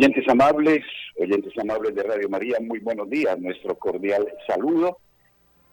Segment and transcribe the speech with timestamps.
[0.00, 0.82] Oyentes amables,
[1.18, 4.96] oyentes amables de Radio María, muy buenos días, nuestro cordial saludo.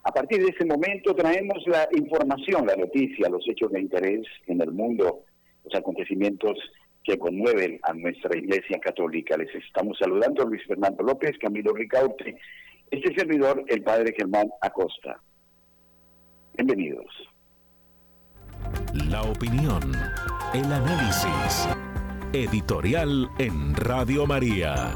[0.03, 4.59] A partir de este momento traemos la información, la noticia, los hechos de interés en
[4.59, 5.21] el mundo,
[5.63, 6.57] los acontecimientos
[7.05, 9.37] que conmueven a nuestra Iglesia Católica.
[9.37, 12.37] Les estamos saludando Luis Fernando López, Camilo Ricaute,
[12.91, 15.21] este servidor, el Padre Germán Acosta.
[16.53, 17.07] Bienvenidos.
[19.09, 19.89] La opinión,
[20.53, 21.69] el análisis
[22.33, 24.93] Editorial en Radio María.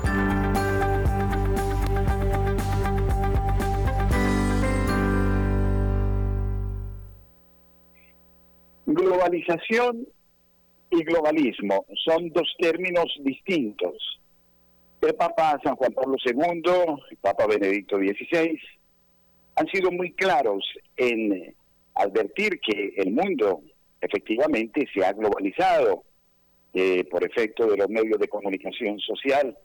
[8.85, 10.05] Globalización
[10.89, 14.19] y globalismo son dos términos distintos.
[15.01, 16.61] El Papa San Juan Pablo II,
[17.11, 18.59] el Papa Benedicto XVI,
[19.55, 20.65] han sido muy claros
[20.97, 21.55] en
[21.95, 23.61] advertir que el mundo
[24.01, 26.03] efectivamente se ha globalizado
[26.73, 29.57] eh, por efecto de los medios de comunicación social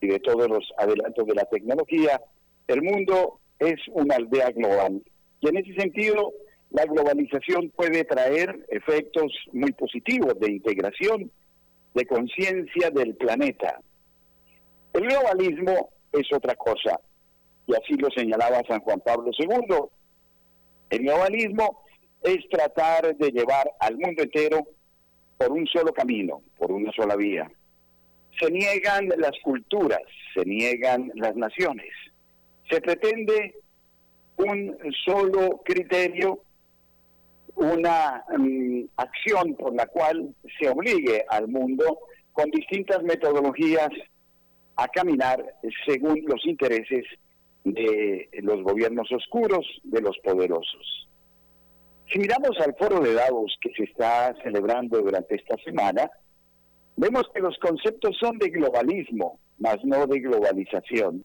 [0.00, 2.20] y de todos los adelantos de la tecnología,
[2.68, 5.02] el mundo es una aldea global.
[5.40, 6.32] Y en ese sentido,
[6.70, 11.30] la globalización puede traer efectos muy positivos de integración,
[11.94, 13.80] de conciencia del planeta.
[14.92, 17.00] El globalismo es otra cosa,
[17.66, 19.76] y así lo señalaba San Juan Pablo II.
[20.90, 21.82] El globalismo
[22.22, 24.66] es tratar de llevar al mundo entero
[25.36, 27.50] por un solo camino, por una sola vía.
[28.40, 30.02] Se niegan las culturas,
[30.34, 31.92] se niegan las naciones.
[32.70, 33.54] Se pretende
[34.36, 36.42] un solo criterio,
[37.54, 41.98] una mm, acción por la cual se obligue al mundo
[42.32, 43.88] con distintas metodologías
[44.76, 45.42] a caminar
[45.86, 47.04] según los intereses
[47.64, 51.08] de los gobiernos oscuros, de los poderosos.
[52.12, 56.08] Si miramos al foro de Davos que se está celebrando durante esta semana,
[56.96, 61.24] vemos que los conceptos son de globalismo, más no de globalización.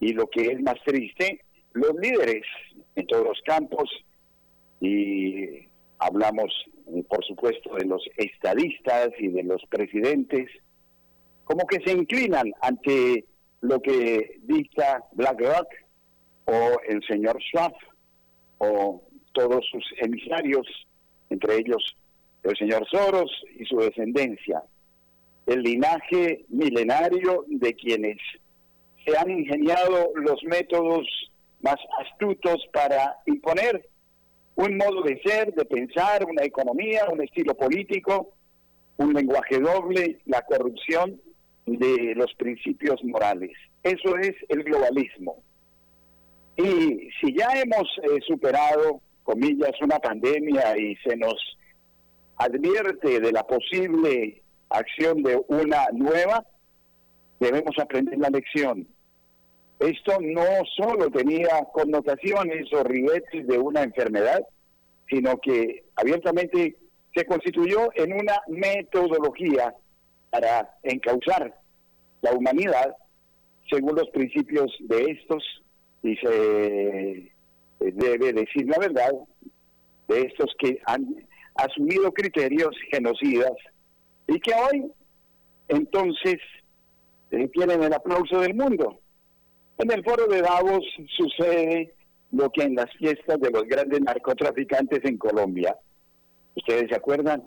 [0.00, 1.40] Y lo que es más triste,
[1.72, 2.44] los líderes
[2.96, 3.90] en todos los campos,
[4.80, 5.66] y
[5.98, 6.52] hablamos
[7.08, 10.50] por supuesto de los estadistas y de los presidentes,
[11.44, 13.24] como que se inclinan ante
[13.60, 15.66] lo que dicta BlackRock
[16.44, 17.72] o el señor Schwab
[18.58, 19.02] o
[19.32, 20.66] todos sus emisarios,
[21.30, 21.96] entre ellos
[22.42, 24.62] el señor Soros y su descendencia,
[25.46, 28.18] el linaje milenario de quienes
[29.04, 31.06] se han ingeniado los métodos
[31.60, 33.88] más astutos para imponer
[34.54, 38.34] un modo de ser, de pensar, una economía, un estilo político,
[38.96, 41.20] un lenguaje doble, la corrupción
[41.64, 43.52] de los principios morales.
[43.82, 45.42] Eso es el globalismo.
[46.56, 51.36] Y si ya hemos eh, superado comillas, una pandemia y se nos
[52.36, 56.46] advierte de la posible acción de una nueva,
[57.38, 58.88] debemos aprender la lección.
[59.80, 64.40] Esto no solo tenía connotaciones o ribetes de una enfermedad,
[65.10, 66.76] sino que abiertamente
[67.14, 69.74] se constituyó en una metodología
[70.30, 71.54] para encauzar
[72.22, 72.96] la humanidad
[73.68, 75.44] según los principios de estos,
[76.02, 77.37] y se
[77.80, 79.12] debe decir la verdad,
[80.08, 81.04] de estos que han
[81.54, 83.52] asumido criterios genocidas
[84.26, 84.92] y que hoy
[85.68, 86.38] entonces
[87.30, 89.00] eh, tienen el aplauso del mundo.
[89.78, 90.84] En el foro de Davos
[91.16, 91.94] sucede
[92.32, 95.76] lo que en las fiestas de los grandes narcotraficantes en Colombia.
[96.56, 97.44] ¿Ustedes se acuerdan?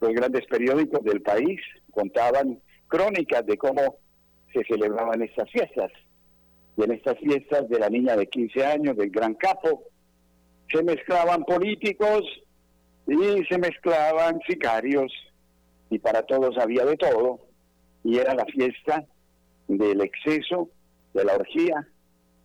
[0.00, 3.96] Los grandes periódicos del país contaban crónicas de cómo
[4.52, 5.92] se celebraban estas fiestas.
[6.76, 9.84] Y en estas fiestas de la niña de 15 años, del gran capo,
[10.72, 12.22] se mezclaban políticos
[13.06, 15.12] y se mezclaban sicarios
[15.90, 17.40] y para todos había de todo
[18.04, 19.04] y era la fiesta
[19.68, 20.70] del exceso,
[21.12, 21.86] de la orgía,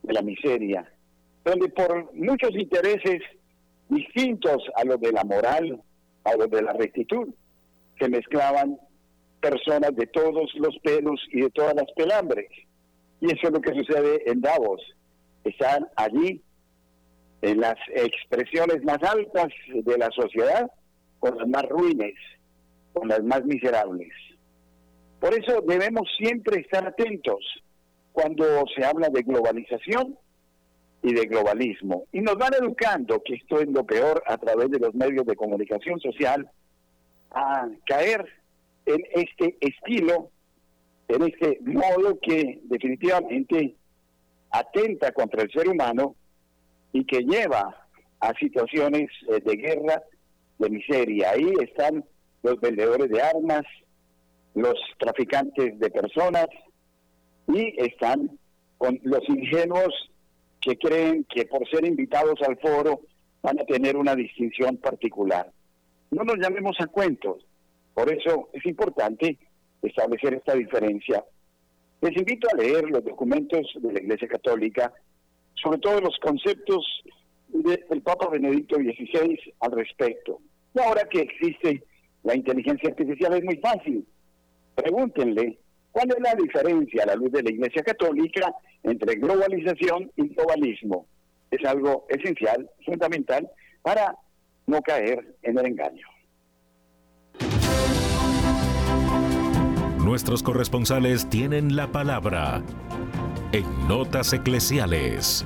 [0.04, 0.92] de la miseria,
[1.44, 3.21] donde por muchos intereses
[3.89, 5.81] distintos a los de la moral,
[6.24, 7.30] a los de la rectitud,
[8.00, 8.78] se mezclaban
[9.39, 12.50] personas de todos los pelos y de todas las pelambres.
[13.21, 14.81] Y eso es lo que sucede en Davos.
[15.44, 16.41] Están allí
[17.41, 20.69] en las expresiones más altas de la sociedad
[21.19, 22.15] con las más ruines,
[22.94, 24.12] con las más miserables.
[25.19, 27.44] Por eso debemos siempre estar atentos
[28.12, 28.45] cuando
[28.75, 30.18] se habla de globalización
[31.01, 32.06] y de globalismo.
[32.11, 35.35] Y nos van educando, que esto es lo peor a través de los medios de
[35.35, 36.50] comunicación social,
[37.31, 38.25] a caer
[38.85, 40.31] en este estilo,
[41.07, 43.75] en este modo que definitivamente
[44.52, 46.16] atenta contra el ser humano
[46.94, 47.88] y que lleva
[48.19, 50.04] a situaciones eh, de guerra,
[50.57, 51.31] de miseria.
[51.31, 52.04] Ahí están
[52.42, 53.63] los vendedores de armas,
[54.54, 56.48] los traficantes de personas
[57.48, 58.40] y están
[58.78, 59.94] con los ingenuos
[60.62, 63.02] que creen que por ser invitados al foro
[63.42, 65.52] van a tener una distinción particular.
[66.12, 67.46] No nos llamemos a cuentos.
[67.94, 69.38] Por eso es importante
[69.87, 71.23] establecer esta diferencia.
[72.01, 74.93] Les invito a leer los documentos de la Iglesia Católica,
[75.55, 76.85] sobre todo los conceptos
[77.47, 80.39] del Papa Benedicto XVI al respecto.
[80.73, 81.83] Y ahora que existe
[82.23, 84.05] la inteligencia artificial es muy fácil.
[84.75, 85.57] Pregúntenle
[85.91, 88.53] cuál es la diferencia a la luz de la Iglesia Católica
[88.83, 91.07] entre globalización y globalismo.
[91.49, 93.49] Es algo esencial, fundamental,
[93.81, 94.15] para
[94.67, 96.07] no caer en el engaño.
[100.06, 102.62] Nuestros corresponsales tienen la palabra
[103.52, 105.44] en Notas Eclesiales.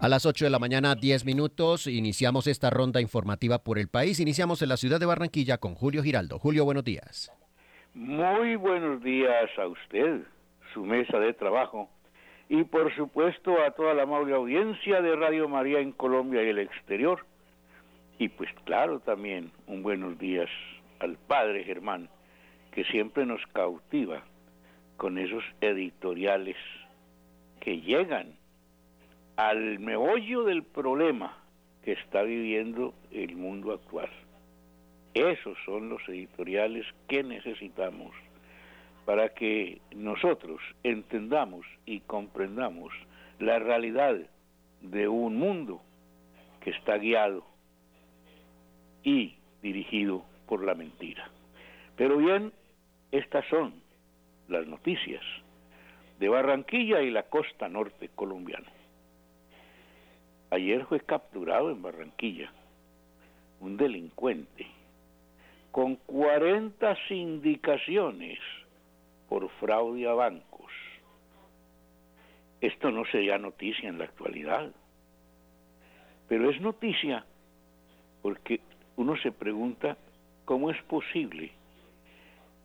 [0.00, 4.18] A las 8 de la mañana, 10 minutos, iniciamos esta ronda informativa por el país.
[4.18, 6.38] Iniciamos en la ciudad de Barranquilla con Julio Giraldo.
[6.38, 7.30] Julio, buenos días.
[7.92, 10.22] Muy buenos días a usted,
[10.72, 11.90] su mesa de trabajo
[12.48, 16.58] y por supuesto a toda la amable audiencia de Radio María en Colombia y el
[16.58, 17.24] exterior.
[18.18, 20.50] Y pues claro también un buenos días
[21.00, 22.08] al padre Germán,
[22.72, 24.22] que siempre nos cautiva
[24.96, 26.56] con esos editoriales
[27.60, 28.34] que llegan
[29.36, 31.38] al meollo del problema
[31.84, 34.10] que está viviendo el mundo actual.
[35.14, 38.14] Esos son los editoriales que necesitamos
[39.04, 42.92] para que nosotros entendamos y comprendamos
[43.38, 44.16] la realidad
[44.80, 45.82] de un mundo
[46.60, 47.44] que está guiado
[49.02, 51.28] y dirigido por la mentira.
[51.96, 52.52] Pero bien,
[53.10, 53.74] estas son
[54.48, 55.22] las noticias
[56.18, 58.70] de Barranquilla y la costa norte colombiana.
[60.50, 62.52] Ayer fue capturado en Barranquilla
[63.60, 64.66] un delincuente
[65.70, 68.38] con 40 sindicaciones
[69.32, 70.70] por fraude a bancos.
[72.60, 74.70] Esto no sería noticia en la actualidad,
[76.28, 77.24] pero es noticia
[78.20, 78.60] porque
[78.96, 79.96] uno se pregunta
[80.44, 81.50] cómo es posible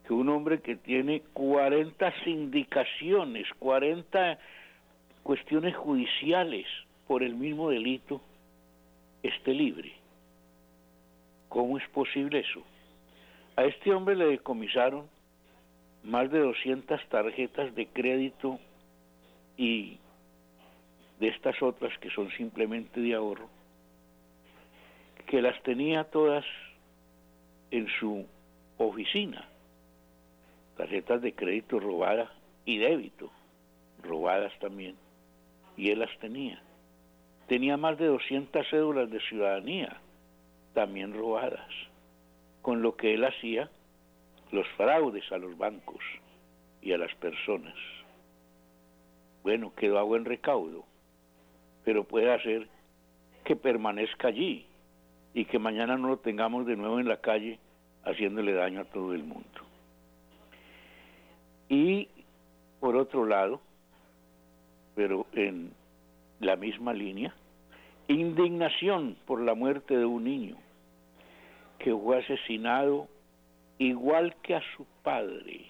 [0.06, 4.38] que un hombre que tiene 40 sindicaciones, 40
[5.22, 6.66] cuestiones judiciales
[7.06, 8.20] por el mismo delito,
[9.22, 9.90] esté libre.
[11.48, 12.62] ¿Cómo es posible eso?
[13.56, 15.08] A este hombre le decomisaron
[16.08, 18.58] más de 200 tarjetas de crédito
[19.58, 19.98] y
[21.20, 23.50] de estas otras que son simplemente de ahorro,
[25.26, 26.46] que las tenía todas
[27.70, 28.26] en su
[28.78, 29.46] oficina,
[30.78, 32.30] tarjetas de crédito robadas
[32.64, 33.30] y débito,
[34.02, 34.96] robadas también,
[35.76, 36.62] y él las tenía.
[37.48, 40.00] tenía más de 200 cédulas de ciudadanía,
[40.72, 41.68] también robadas,
[42.62, 43.70] con lo que él hacía
[44.50, 46.02] los fraudes a los bancos
[46.80, 47.74] y a las personas.
[49.42, 50.84] Bueno, quedó a buen recaudo,
[51.84, 52.68] pero puede hacer
[53.44, 54.66] que permanezca allí
[55.34, 57.58] y que mañana no lo tengamos de nuevo en la calle
[58.04, 59.60] haciéndole daño a todo el mundo.
[61.68, 62.08] Y
[62.80, 63.60] por otro lado,
[64.94, 65.72] pero en
[66.40, 67.34] la misma línea,
[68.08, 70.56] indignación por la muerte de un niño
[71.78, 73.08] que fue asesinado
[73.78, 75.66] igual que a su padre.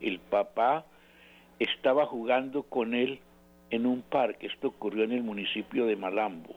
[0.00, 0.86] El papá
[1.58, 3.20] estaba jugando con él
[3.70, 6.54] en un parque, esto ocurrió en el municipio de Malambo.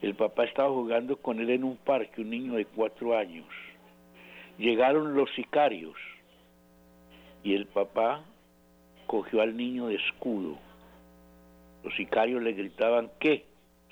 [0.00, 3.46] El papá estaba jugando con él en un parque, un niño de cuatro años.
[4.58, 5.96] Llegaron los sicarios
[7.42, 8.22] y el papá
[9.06, 10.58] cogió al niño de escudo.
[11.82, 13.46] Los sicarios le gritaban que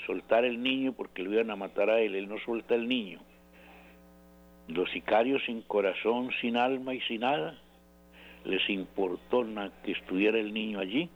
[0.06, 2.14] soltar el niño porque lo iban a matar a él.
[2.14, 3.20] Él no suelta el niño.
[4.68, 7.56] Los sicarios sin corazón, sin alma y sin nada,
[8.44, 9.46] les importó
[9.84, 11.08] que estuviera el niño allí.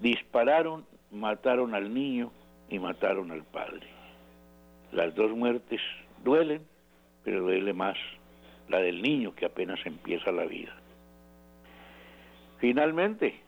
[0.00, 2.32] Dispararon, mataron al niño
[2.68, 3.86] y mataron al padre.
[4.92, 5.80] Las dos muertes
[6.22, 6.62] duelen,
[7.24, 7.96] pero duele más
[8.68, 10.74] la del niño que apenas empieza la vida.
[12.58, 13.40] Finalmente,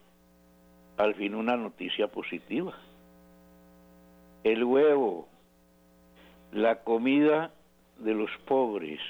[0.97, 2.75] al fin una noticia positiva.
[4.43, 5.29] El huevo,
[6.53, 7.54] la comida
[7.99, 9.01] de los pobres,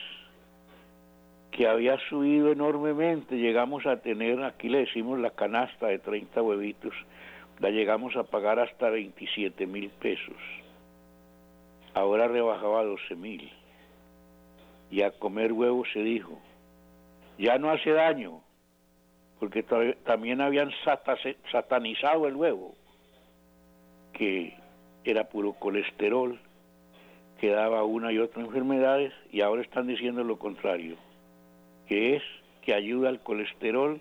[1.50, 6.94] que había subido enormemente, llegamos a tener, aquí le decimos la canasta de 30 huevitos,
[7.60, 10.36] la llegamos a pagar hasta 27 mil pesos.
[11.94, 13.50] Ahora rebajaba a 12 mil.
[14.90, 16.40] Y a comer huevos se dijo,
[17.38, 18.40] ya no hace daño,
[19.38, 19.62] porque
[20.04, 20.70] también habían
[21.52, 22.74] satanizado el huevo,
[24.12, 24.56] que
[25.04, 26.38] era puro colesterol,
[27.40, 30.96] que daba una y otra enfermedades, y ahora están diciendo lo contrario,
[31.86, 32.22] que es
[32.62, 34.00] que ayuda al colesterol,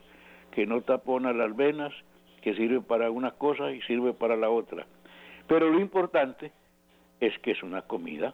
[0.51, 1.93] que no tapona las venas,
[2.41, 4.85] que sirve para una cosa y sirve para la otra.
[5.47, 6.51] Pero lo importante
[7.19, 8.33] es que es una comida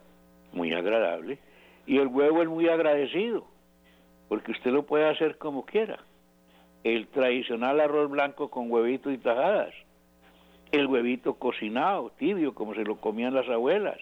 [0.51, 1.39] muy agradable
[1.85, 3.45] y el huevo es muy agradecido,
[4.27, 5.99] porque usted lo puede hacer como quiera
[6.83, 9.73] el tradicional arroz blanco con huevito y tajadas,
[10.71, 13.97] el huevito cocinado, tibio, como se lo comían las abuelas,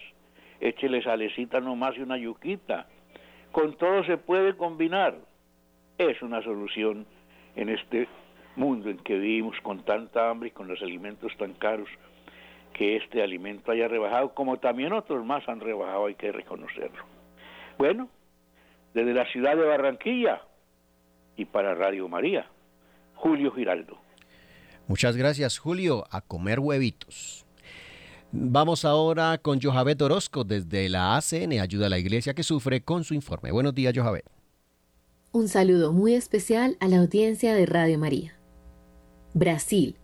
[0.60, 2.86] échele salecita nomás y una yuquita.
[3.52, 5.16] Con todo se puede combinar.
[5.98, 7.06] Es una solución
[7.56, 8.08] en este
[8.56, 11.88] mundo en que vivimos con tanta hambre y con los alimentos tan caros,
[12.72, 17.04] que este alimento haya rebajado, como también otros más han rebajado, hay que reconocerlo.
[17.78, 18.08] Bueno,
[18.94, 20.42] desde la ciudad de Barranquilla
[21.36, 22.46] y para Radio María
[23.14, 23.98] Julio Giraldo.
[24.86, 26.04] Muchas gracias, Julio.
[26.10, 27.44] A comer huevitos.
[28.30, 33.02] Vamos ahora con Johabet Orozco desde la ACN, Ayuda a la Iglesia que Sufre, con
[33.02, 33.50] su informe.
[33.50, 34.24] Buenos días, Johabet.
[35.32, 38.38] Un saludo muy especial a la audiencia de Radio María.
[39.32, 39.96] Brasil.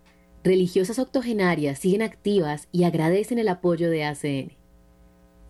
[0.43, 4.57] Religiosas octogenarias siguen activas y agradecen el apoyo de ACN.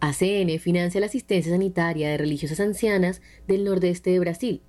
[0.00, 4.62] ACN financia la asistencia sanitaria de religiosas ancianas del nordeste de Brasil.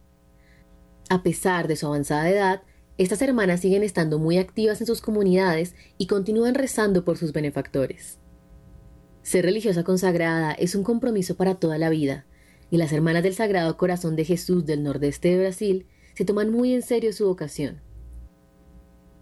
[1.10, 2.64] A pesar de su avanzada edad,
[2.98, 8.20] estas hermanas siguen estando muy activas en sus comunidades y continúan rezando por sus benefactores.
[9.22, 12.26] Ser religiosa consagrada es un compromiso para toda la vida,
[12.72, 16.74] y las hermanas del Sagrado Corazón de Jesús del nordeste de Brasil se toman muy
[16.74, 17.82] en serio su vocación.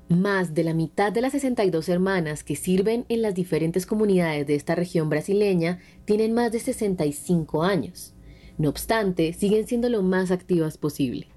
[0.09, 4.55] Más de la mitad de las 62 hermanas que sirven en las diferentes comunidades de
[4.55, 8.13] esta región brasileña tienen más de 65 años.
[8.59, 11.32] No obstante, siguen siendo lo más activas posible.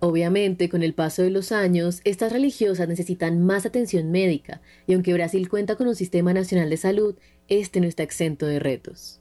[0.00, 5.12] Obviamente, con el paso de los años, estas religiosas necesitan más atención médica, y aunque
[5.12, 7.16] Brasil cuenta con un sistema nacional de salud,
[7.48, 9.20] este no está exento de retos.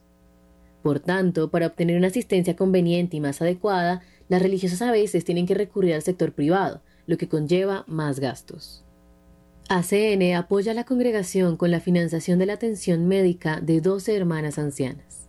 [0.82, 5.46] Por tanto, para obtener una asistencia conveniente y más adecuada, las religiosas a veces tienen
[5.46, 8.86] que recurrir al sector privado, lo que conlleva más gastos.
[9.68, 14.58] ACN apoya a la congregación con la financiación de la atención médica de 12 hermanas
[14.58, 15.28] ancianas.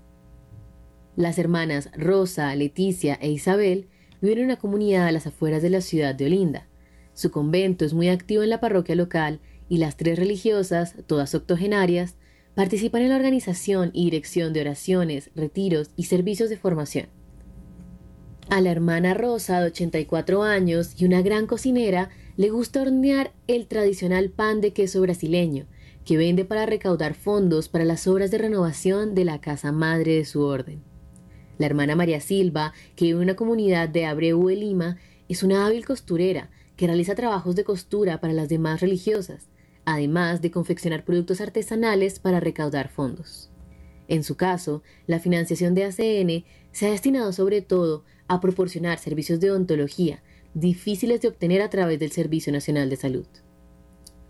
[1.16, 3.88] Las hermanas Rosa, Leticia e Isabel
[4.20, 6.66] vive en una comunidad a las afueras de la ciudad de Olinda.
[7.14, 12.16] Su convento es muy activo en la parroquia local y las tres religiosas, todas octogenarias,
[12.54, 17.06] participan en la organización y dirección de oraciones, retiros y servicios de formación.
[18.48, 23.66] A la hermana Rosa, de 84 años y una gran cocinera, le gusta hornear el
[23.66, 25.66] tradicional pan de queso brasileño,
[26.04, 30.24] que vende para recaudar fondos para las obras de renovación de la casa madre de
[30.24, 30.89] su orden.
[31.60, 34.96] La hermana María Silva, que vive en una comunidad de Abreu de Lima,
[35.28, 39.50] es una hábil costurera que realiza trabajos de costura para las demás religiosas.
[39.84, 43.50] además de confeccionar productos artesanales para recaudar fondos.
[44.08, 49.38] En su caso, la financiación de ACN se ha destinado sobre todo a proporcionar servicios
[49.40, 50.22] de odontología
[50.54, 53.26] difíciles de obtener a través del Servicio Nacional de Salud.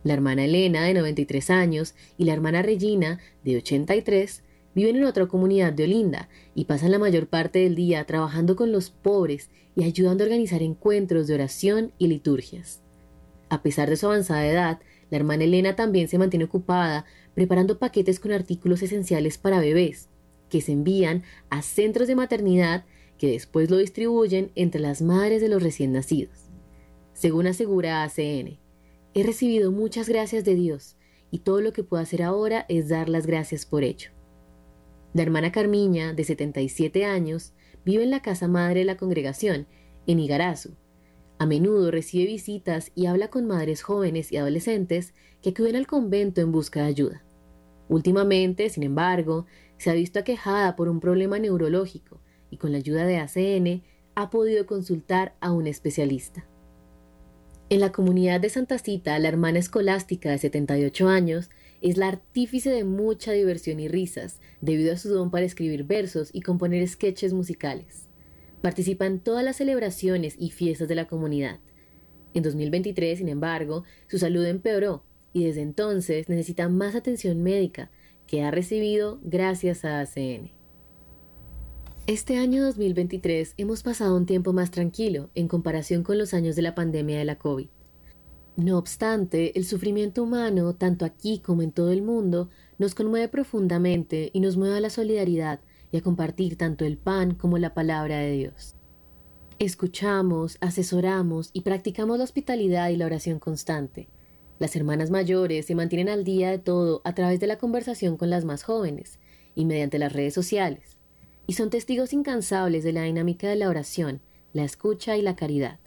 [0.03, 4.43] La hermana Elena, de 93 años, y la hermana Regina, de 83,
[4.75, 8.73] viven en otra comunidad de Olinda y pasan la mayor parte del día trabajando con
[8.73, 12.81] los pobres y ayudando a organizar encuentros de oración y liturgias.
[13.49, 18.21] A pesar de su avanzada edad, la hermana Elena también se mantiene ocupada preparando paquetes
[18.21, 20.09] con artículos esenciales para bebés,
[20.49, 22.85] que se envían a centros de maternidad
[23.19, 26.49] que después lo distribuyen entre las madres de los recién nacidos.
[27.13, 28.59] Según asegura ACN,
[29.15, 30.97] he recibido muchas gracias de Dios
[31.31, 34.11] y todo lo que puedo hacer ahora es dar las gracias por ello.
[35.13, 37.53] La hermana Carmiña, de 77 años,
[37.85, 39.67] vive en la casa madre de la congregación,
[40.07, 40.77] en Igarazu.
[41.39, 46.41] A menudo recibe visitas y habla con madres jóvenes y adolescentes que acuden al convento
[46.41, 47.25] en busca de ayuda.
[47.89, 49.47] Últimamente, sin embargo,
[49.79, 53.83] se ha visto aquejada por un problema neurológico y con la ayuda de ACN
[54.15, 56.47] ha podido consultar a un especialista.
[57.69, 61.51] En la comunidad de Santa Cita, la hermana escolástica de 78 años
[61.81, 66.31] es la artífice de mucha diversión y risas, debido a su don para escribir versos
[66.33, 68.09] y componer sketches musicales.
[68.63, 71.61] Participa en todas las celebraciones y fiestas de la comunidad.
[72.35, 77.91] En 2023, sin embargo, su salud empeoró y desde entonces necesita más atención médica
[78.27, 80.53] que ha recibido gracias a ACN.
[82.07, 86.63] Este año 2023 hemos pasado un tiempo más tranquilo en comparación con los años de
[86.63, 87.69] la pandemia de la COVID.
[88.61, 94.29] No obstante, el sufrimiento humano, tanto aquí como en todo el mundo, nos conmueve profundamente
[94.35, 98.19] y nos mueve a la solidaridad y a compartir tanto el pan como la palabra
[98.19, 98.77] de Dios.
[99.59, 104.11] Escuchamos, asesoramos y practicamos la hospitalidad y la oración constante,
[104.59, 108.29] las hermanas mayores se mantienen al día de todo a través de la conversación con
[108.29, 109.19] las más jóvenes
[109.55, 110.99] y mediante las redes sociales,
[111.47, 114.21] y son testigos incansables de la dinámica de la oración,
[114.53, 115.81] la escucha y la caridad,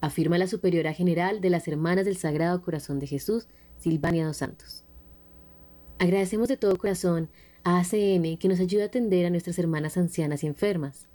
[0.00, 4.84] afirma la superiora general de las Hermanas del Sagrado Corazón de Jesús, Silvania dos Santos.
[5.98, 7.30] Agradecemos de todo corazón
[7.64, 11.08] a ACN que nos ayuda a atender a nuestras hermanas ancianas y enfermas.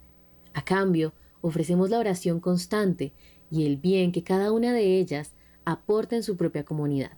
[0.54, 3.14] A cambio, ofrecemos la oración constante
[3.50, 5.34] y el bien que cada una de ellas
[5.66, 7.18] aporta en su propia comunidad.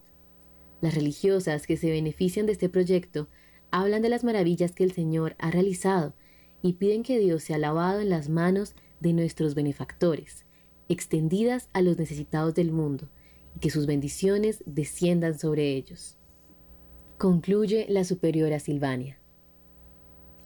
[0.82, 3.30] Las religiosas que se benefician de este proyecto
[3.71, 6.13] hablan de las maravillas que el Señor ha realizado
[6.62, 10.42] y piden que Dios sea lavado en las manos de nuestros benefactores,
[10.93, 13.10] extendidas a los necesitados del mundo,
[13.56, 16.17] y que sus bendiciones desciendan sobre ellos.
[17.17, 19.19] Concluye la superiora Silvania.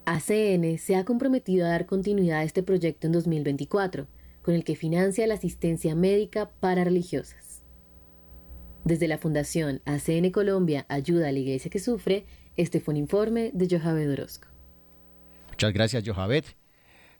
[0.05, 4.07] ACN se ha comprometido a dar continuidad a este proyecto en 2024,
[4.41, 7.61] con el que financia la asistencia médica para religiosas.
[8.85, 13.51] Desde la Fundación ACN Colombia Ayuda a la Iglesia que Sufre, este fue un informe
[13.53, 14.47] de Johabed Orozco.
[15.49, 16.45] Muchas gracias, Johabed.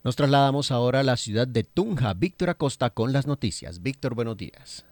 [0.07, 2.13] Nos trasladamos ahora a la ciudad de Tunja.
[2.13, 3.81] Víctor Acosta con las noticias.
[3.81, 4.85] Víctor, buenos días.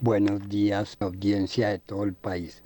[0.00, 2.64] Buenos días, audiencia de todo el país.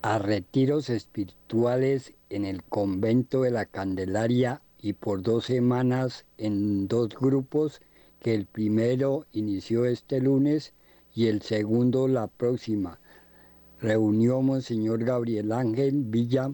[0.00, 7.08] A retiros espirituales en el convento de la Candelaria y por dos semanas en dos
[7.08, 7.80] grupos,
[8.20, 10.72] que el primero inició este lunes
[11.12, 13.00] y el segundo la próxima.
[13.80, 16.52] Reunió Monseñor Gabriel Ángel Villa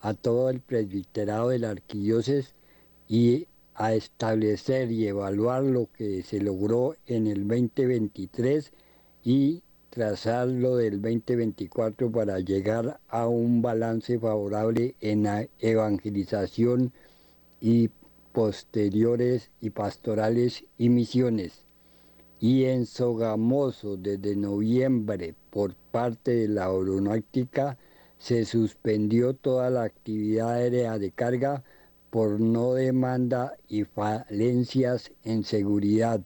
[0.00, 2.55] a todo el presbiterado de la arquidiócesis
[3.08, 8.72] y a establecer y evaluar lo que se logró en el 2023
[9.22, 16.92] y trazarlo del 2024 para llegar a un balance favorable en la evangelización
[17.60, 17.90] y
[18.32, 21.64] posteriores y pastorales y misiones.
[22.38, 27.78] Y en Sogamoso desde noviembre por parte de la aeronáutica
[28.18, 31.64] se suspendió toda la actividad aérea de carga
[32.10, 36.20] por no demanda y falencias en seguridad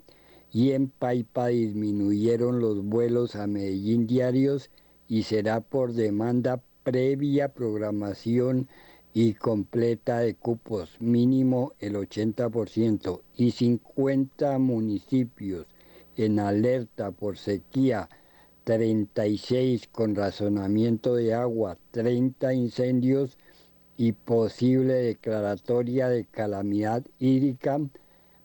[0.52, 4.70] y en Paipa disminuyeron los vuelos a Medellín diarios
[5.08, 8.68] y será por demanda previa programación
[9.12, 15.66] y completa de cupos, mínimo el 80%, y 50 municipios
[16.16, 18.08] en alerta por sequía,
[18.64, 23.36] 36 con razonamiento de agua, 30 incendios
[24.00, 27.78] y posible declaratoria de calamidad hídrica,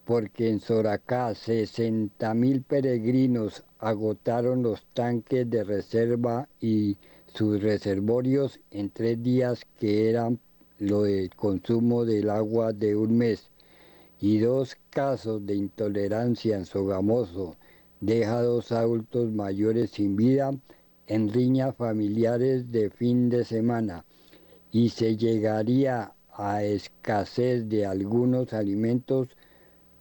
[0.04, 8.90] porque en Soracá 60 mil peregrinos agotaron los tanques de reserva y sus reservorios en
[8.90, 10.42] tres días que eran
[10.78, 13.50] lo del consumo del agua de un mes
[14.20, 17.56] y dos casos de intolerancia en Sogamoso
[18.02, 20.52] deja dos adultos mayores sin vida
[21.08, 24.05] en riñas familiares de fin de semana
[24.76, 29.30] y se llegaría a escasez de algunos alimentos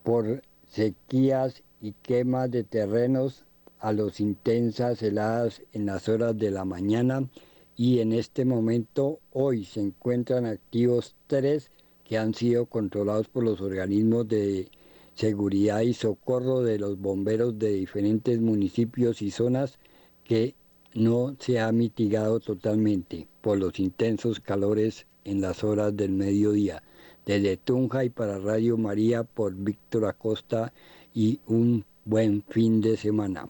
[0.02, 3.44] por sequías y quemas de terrenos
[3.78, 7.30] a los intensas heladas en las horas de la mañana.
[7.76, 11.70] Y en este momento hoy se encuentran activos tres
[12.02, 14.72] que han sido controlados por los organismos de
[15.14, 19.78] seguridad y socorro de los bomberos de diferentes municipios y zonas
[20.24, 20.56] que
[20.94, 26.82] no se ha mitigado totalmente por los intensos calores en las horas del mediodía.
[27.26, 30.72] Desde Tunja y para Radio María por Víctor Acosta
[31.12, 33.48] y un buen fin de semana.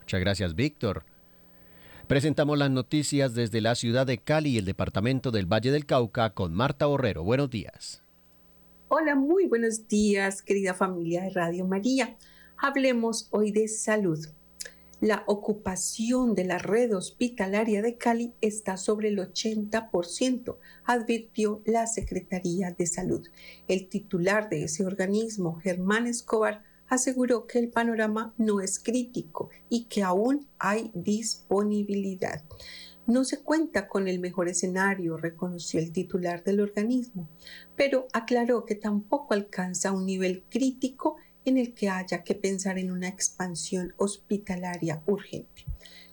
[0.00, 1.04] Muchas gracias, Víctor.
[2.06, 6.30] Presentamos las noticias desde la ciudad de Cali y el departamento del Valle del Cauca
[6.30, 7.24] con Marta Borrero.
[7.24, 8.02] Buenos días.
[8.88, 12.16] Hola, muy buenos días, querida familia de Radio María.
[12.58, 14.18] Hablemos hoy de salud.
[15.02, 22.70] La ocupación de la red hospitalaria de Cali está sobre el 80%, advirtió la Secretaría
[22.70, 23.26] de Salud.
[23.66, 29.86] El titular de ese organismo, Germán Escobar, aseguró que el panorama no es crítico y
[29.86, 32.44] que aún hay disponibilidad.
[33.04, 37.28] No se cuenta con el mejor escenario, reconoció el titular del organismo,
[37.74, 42.90] pero aclaró que tampoco alcanza un nivel crítico en el que haya que pensar en
[42.90, 45.66] una expansión hospitalaria urgente.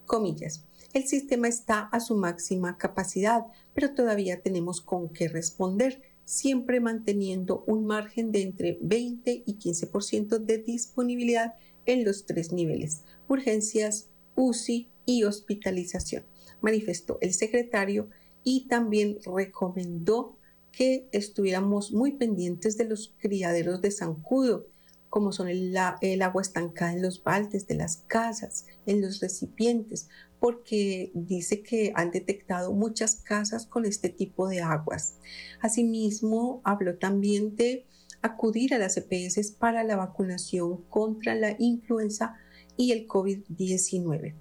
[0.06, 0.66] Comillas.
[0.94, 7.64] El sistema está a su máxima capacidad, pero todavía tenemos con qué responder, siempre manteniendo
[7.68, 14.90] un margen de entre 20 y 15% de disponibilidad en los tres niveles, urgencias, UCI
[15.06, 16.24] y hospitalización
[16.62, 18.10] manifestó el secretario
[18.44, 20.38] y también recomendó
[20.72, 24.68] que estuviéramos muy pendientes de los criaderos de zancudo,
[25.10, 30.08] como son el, agua estancada en los baldes de las casas, en los recipientes,
[30.40, 35.16] porque dice que han detectado muchas casas con este tipo de aguas.
[35.62, 37.86] Asimismo, habló también de
[38.22, 42.36] acudir a las EPS para la vacunación contra la influenza
[42.78, 44.36] y el COVID-19.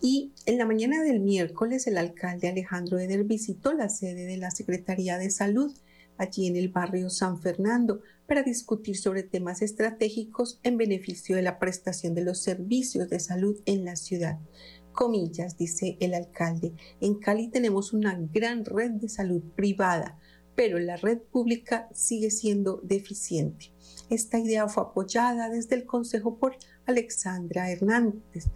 [0.00, 4.50] Y en la mañana del miércoles el alcalde Alejandro Eder visitó la sede de la
[4.50, 5.74] Secretaría de Salud
[6.18, 11.58] allí en el barrio San Fernando para discutir sobre temas estratégicos en beneficio de la
[11.58, 14.38] prestación de los servicios de salud en la ciudad.
[14.92, 20.18] Comillas, dice el alcalde, en Cali tenemos una gran red de salud privada,
[20.54, 23.72] pero la red pública sigue siendo deficiente.
[24.08, 28.46] Esta idea fue apoyada desde el Consejo por Alexandra Hernández,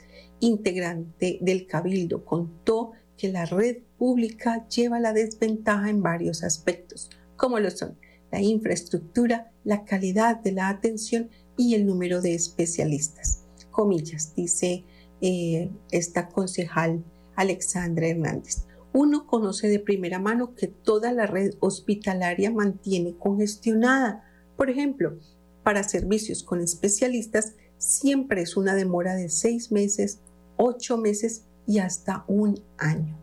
[0.40, 7.58] integrante del Cabildo, contó que la red pública lleva la desventaja en varios aspectos, como
[7.58, 7.96] lo son
[8.30, 13.42] la infraestructura, la calidad de la atención y el número de especialistas.
[13.72, 14.84] Comillas, dice
[15.20, 17.02] eh, esta concejal
[17.34, 18.66] Alexandra Hernández.
[18.92, 24.24] Uno conoce de primera mano que toda la red hospitalaria mantiene congestionada.
[24.56, 25.18] Por ejemplo,
[25.64, 30.20] para servicios con especialistas siempre es una demora de seis meses
[30.62, 33.16] ocho meses y hasta un año.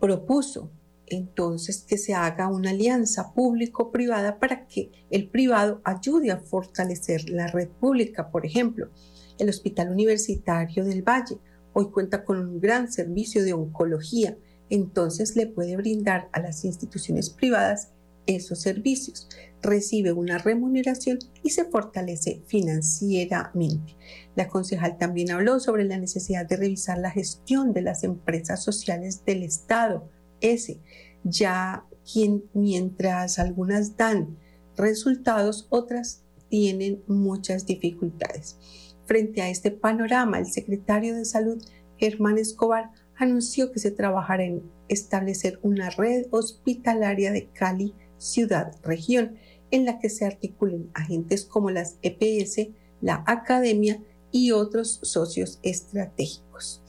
[0.00, 0.70] Propuso
[1.06, 7.46] entonces que se haga una alianza público-privada para que el privado ayude a fortalecer la
[7.48, 8.30] red pública.
[8.30, 8.88] Por ejemplo,
[9.38, 11.38] el Hospital Universitario del Valle
[11.72, 14.36] hoy cuenta con un gran servicio de oncología,
[14.70, 17.90] entonces le puede brindar a las instituciones privadas
[18.26, 19.28] esos servicios,
[19.62, 23.96] recibe una remuneración y se fortalece financieramente.
[24.34, 29.24] La concejal también habló sobre la necesidad de revisar la gestión de las empresas sociales
[29.24, 30.08] del Estado,
[30.40, 30.80] ese,
[31.24, 34.36] ya quien mientras algunas dan
[34.76, 38.56] resultados, otras tienen muchas dificultades.
[39.06, 41.62] Frente a este panorama, el secretario de Salud,
[41.98, 49.36] Germán Escobar, anunció que se trabajará en establecer una red hospitalaria de Cali ciudad-región,
[49.70, 52.68] en la que se articulen agentes como las EPS,
[53.00, 56.82] la academia y otros socios estratégicos.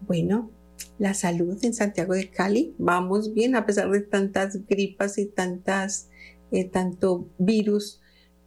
[0.00, 0.50] Bueno,
[0.98, 6.08] la salud en Santiago de Cali, vamos bien a pesar de tantas gripas y tantas,
[6.52, 8.00] eh, tanto virus,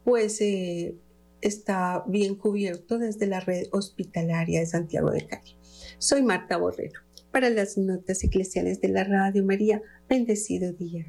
[0.03, 0.95] pues eh,
[1.41, 5.55] está bien cubierto desde la red hospitalaria de Santiago de Cali.
[5.97, 7.01] Soy Marta Borrero.
[7.31, 11.05] Para las notas eclesiales de la Radio María, bendecido día.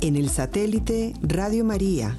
[0.00, 2.16] En el satélite Radio María.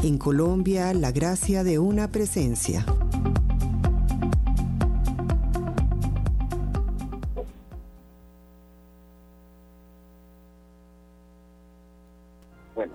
[0.00, 2.84] En Colombia, la gracia de una presencia.
[12.76, 12.94] Bueno.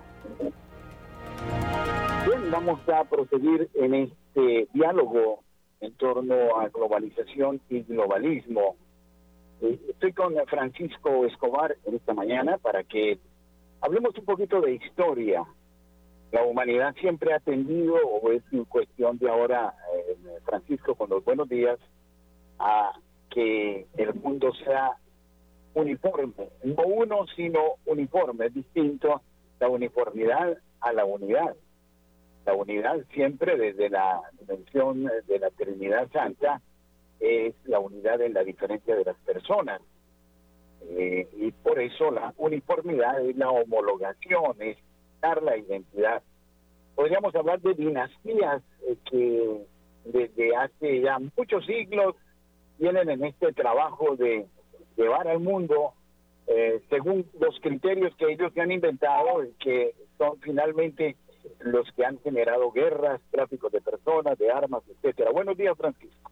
[2.26, 5.44] Bien, vamos a proseguir en este diálogo
[5.82, 8.78] en torno a globalización y globalismo.
[9.62, 13.20] Eh, estoy con Francisco Escobar en esta mañana para que
[13.82, 15.46] hablemos un poquito de historia.
[16.34, 21.48] La humanidad siempre ha tendido, o es cuestión de ahora, eh, Francisco, con los buenos
[21.48, 21.78] días,
[22.58, 22.92] a
[23.30, 24.98] que el mundo sea
[25.76, 29.22] uniforme, no uno, sino uniforme, es distinto
[29.60, 31.56] la uniformidad a la unidad.
[32.48, 36.62] La unidad siempre desde la dimensión de la Trinidad Santa
[37.20, 39.82] es la unidad en la diferencia de las personas.
[40.82, 44.78] Eh, y por eso la uniformidad es la homologación, es
[45.24, 46.22] dar la identidad.
[46.96, 49.66] Podríamos hablar de dinastías eh, que
[50.06, 52.16] desde hace ya muchos siglos
[52.78, 54.46] vienen en este trabajo de
[54.98, 55.94] llevar al mundo
[56.48, 61.16] eh, según los criterios que ellos se han inventado, que son finalmente
[61.62, 65.32] los que han generado guerras, tráfico de personas, de armas, etcétera.
[65.32, 66.32] Buenos días, Francisco.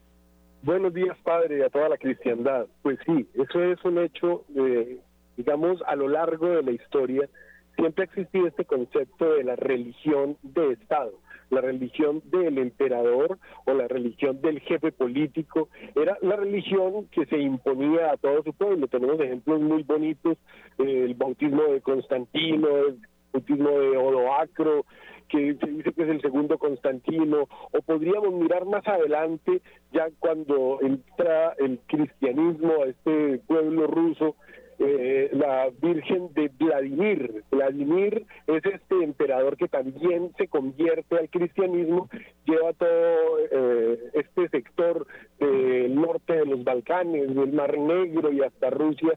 [0.64, 2.68] Buenos días, padre, y a toda la cristiandad.
[2.82, 5.00] Pues sí, eso es un hecho, de,
[5.38, 7.30] digamos, a lo largo de la historia,
[7.76, 11.14] siempre ha existido este concepto de la religión de Estado
[11.52, 17.38] la religión del emperador o la religión del jefe político, era la religión que se
[17.38, 18.88] imponía a todo su pueblo.
[18.88, 20.38] Tenemos ejemplos muy bonitos,
[20.78, 23.00] el bautismo de Constantino, el
[23.34, 24.86] bautismo de Odoacro,
[25.28, 30.80] que se dice que es el segundo Constantino, o podríamos mirar más adelante, ya cuando
[30.82, 34.36] entra el cristianismo a este pueblo ruso,
[34.84, 37.44] eh, la Virgen de Vladimir.
[37.52, 42.10] Vladimir es este emperador que también se convierte al cristianismo,
[42.46, 45.06] lleva todo eh, este sector
[45.40, 49.12] del norte de los Balcanes, del Mar Negro y hasta Rusia,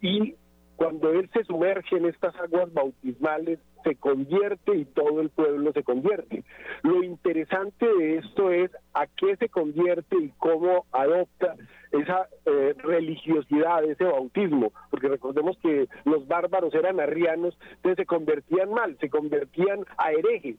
[0.00, 0.34] y
[0.76, 5.82] cuando él se sumerge en estas aguas bautismales, se convierte y todo el pueblo se
[5.82, 6.44] convierte.
[6.82, 11.56] Lo interesante de esto es a qué se convierte y cómo adopta
[11.92, 18.70] esa eh, religiosidad, ese bautismo, porque recordemos que los bárbaros eran arrianos, entonces se convertían
[18.70, 20.56] mal, se convertían a herejes.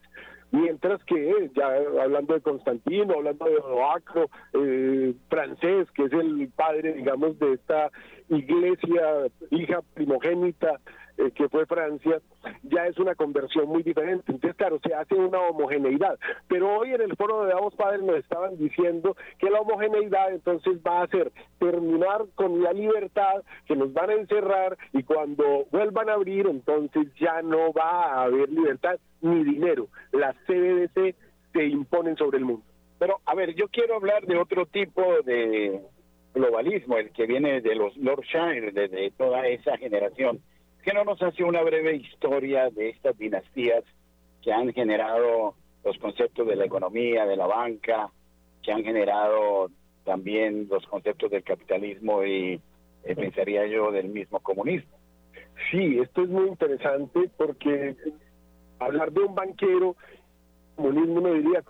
[0.51, 1.65] Mientras que, ya
[2.03, 7.89] hablando de Constantino, hablando de Odoacro, eh, francés, que es el padre, digamos, de esta
[8.29, 10.79] iglesia, hija primogénita
[11.15, 12.21] eh, que fue Francia,
[12.63, 14.31] ya es una conversión muy diferente.
[14.31, 16.17] Entonces, claro, se hace una homogeneidad.
[16.47, 20.79] Pero hoy en el foro de Davos Padres nos estaban diciendo que la homogeneidad entonces
[20.85, 26.09] va a ser terminar con la libertad, que nos van a encerrar y cuando vuelvan
[26.09, 29.87] a abrir, entonces ya no va a haber libertad ni dinero.
[30.11, 31.15] Las CBDC
[31.53, 32.65] se imponen sobre el mundo.
[32.97, 35.79] Pero, a ver, yo quiero hablar de otro tipo de
[36.33, 40.41] globalismo, el que viene de los Lord Shire, de toda esa generación
[40.83, 43.85] ¿Qué no nos hace una breve historia de estas dinastías
[44.41, 48.09] que han generado los conceptos de la economía, de la banca,
[48.61, 49.71] que han generado
[50.03, 52.59] también los conceptos del capitalismo y
[53.05, 54.91] eh, pensaría yo del mismo comunismo?
[55.71, 57.95] Sí, esto es muy interesante porque
[58.79, 59.95] hablar de un banquero,
[60.75, 61.63] comunismo no diría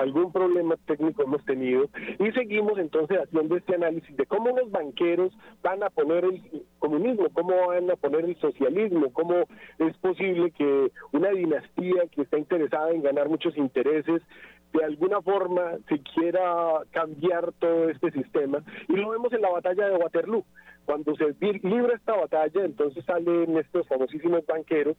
[0.00, 5.32] algún problema técnico hemos tenido y seguimos entonces haciendo este análisis de cómo los banqueros
[5.62, 6.42] van a poner el
[6.78, 9.44] comunismo, cómo van a poner el socialismo, cómo
[9.78, 14.22] es posible que una dinastía que está interesada en ganar muchos intereses
[14.72, 19.88] de alguna forma se quiera cambiar todo este sistema y lo vemos en la batalla
[19.88, 20.44] de Waterloo.
[20.84, 24.96] Cuando se libra esta batalla, entonces salen estos famosísimos banqueros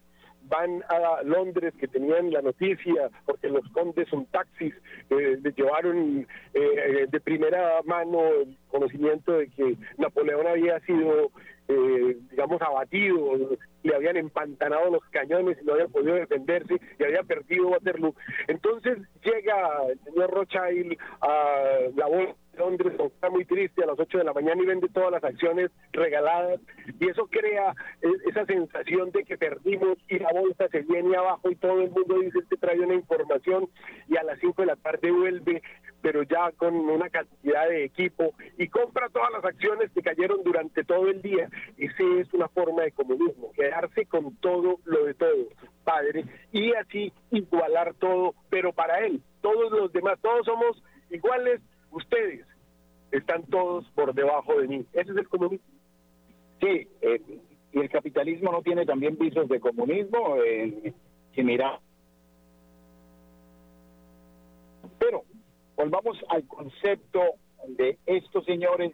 [0.52, 4.74] van a Londres que tenían la noticia porque los condes son taxis,
[5.08, 11.30] eh, le llevaron eh, de primera mano el conocimiento de que Napoleón había sido,
[11.68, 17.22] eh, digamos, abatido, le habían empantanado los cañones y no había podido defenderse y había
[17.22, 18.14] perdido Waterloo.
[18.46, 24.18] Entonces llega el señor Rothschild a la bolsa Londres está muy triste a las 8
[24.18, 26.60] de la mañana y vende todas las acciones regaladas
[27.00, 31.50] y eso crea eh, esa sensación de que perdimos y la bolsa se viene abajo
[31.50, 33.68] y todo el mundo dice que trae una información
[34.08, 35.62] y a las 5 de la tarde vuelve
[36.02, 40.84] pero ya con una cantidad de equipo y compra todas las acciones que cayeron durante
[40.84, 41.48] todo el día.
[41.78, 45.48] Esa es una forma de comunismo, quedarse con todo lo de todo,
[45.84, 51.60] padre, y así igualar todo, pero para él, todos los demás, todos somos iguales
[51.92, 52.46] ustedes
[53.10, 54.86] están todos por debajo de mí.
[54.92, 55.66] Ese es el comunismo.
[56.60, 57.20] Sí, eh,
[57.72, 60.92] y el capitalismo no tiene también visos de comunismo, eh,
[61.34, 61.80] si mira.
[64.98, 65.24] Pero
[65.76, 67.20] volvamos al concepto
[67.66, 68.92] de estos señores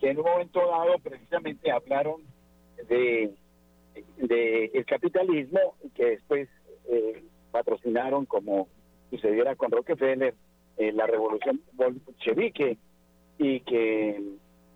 [0.00, 2.22] que en un momento dado precisamente hablaron
[2.88, 3.34] de,
[4.16, 6.48] de el capitalismo y que después
[6.88, 8.68] eh, patrocinaron como
[9.10, 10.34] sucediera con Rockefeller
[10.78, 12.78] eh, la revolución bolchevique
[13.38, 14.10] y que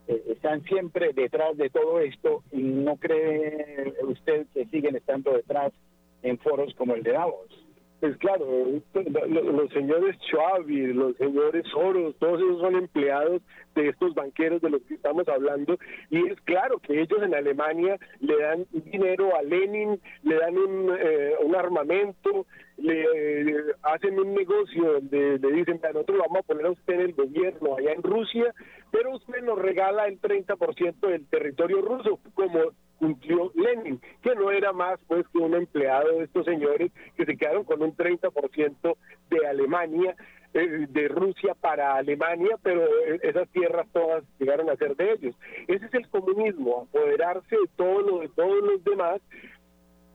[0.09, 5.73] eh, están siempre detrás de todo esto y no cree usted que siguen estando detrás
[6.23, 7.67] en foros como el de Davos.
[8.03, 8.45] Pues claro,
[8.95, 10.17] los señores
[10.67, 13.43] y los señores Soros, todos esos son empleados
[13.77, 15.79] de estos banqueros de los que estamos hablando
[16.11, 20.97] y es claro que ellos en Alemania le dan dinero a Lenin, le dan un,
[20.99, 22.45] eh, un armamento,
[22.79, 27.13] le eh, hacen un negocio donde le dicen, nosotros vamos a poner a usted el
[27.13, 28.53] gobierno allá en Rusia,
[28.91, 34.73] pero usted nos regala el 30% del territorio ruso, como cumplió Lenin, que no era
[34.73, 38.97] más pues que un empleado de estos señores que se quedaron con un 30%
[39.29, 40.15] de Alemania,
[40.55, 45.35] eh, de Rusia para Alemania, pero eh, esas tierras todas llegaron a ser de ellos.
[45.67, 49.21] Ese es el comunismo, apoderarse de todo lo de todos los demás,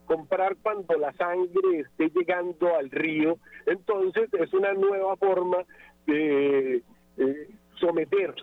[0.06, 5.58] comprar cuando la sangre esté llegando al río, entonces es una nueva forma
[6.06, 6.76] de
[7.18, 8.34] eh, someter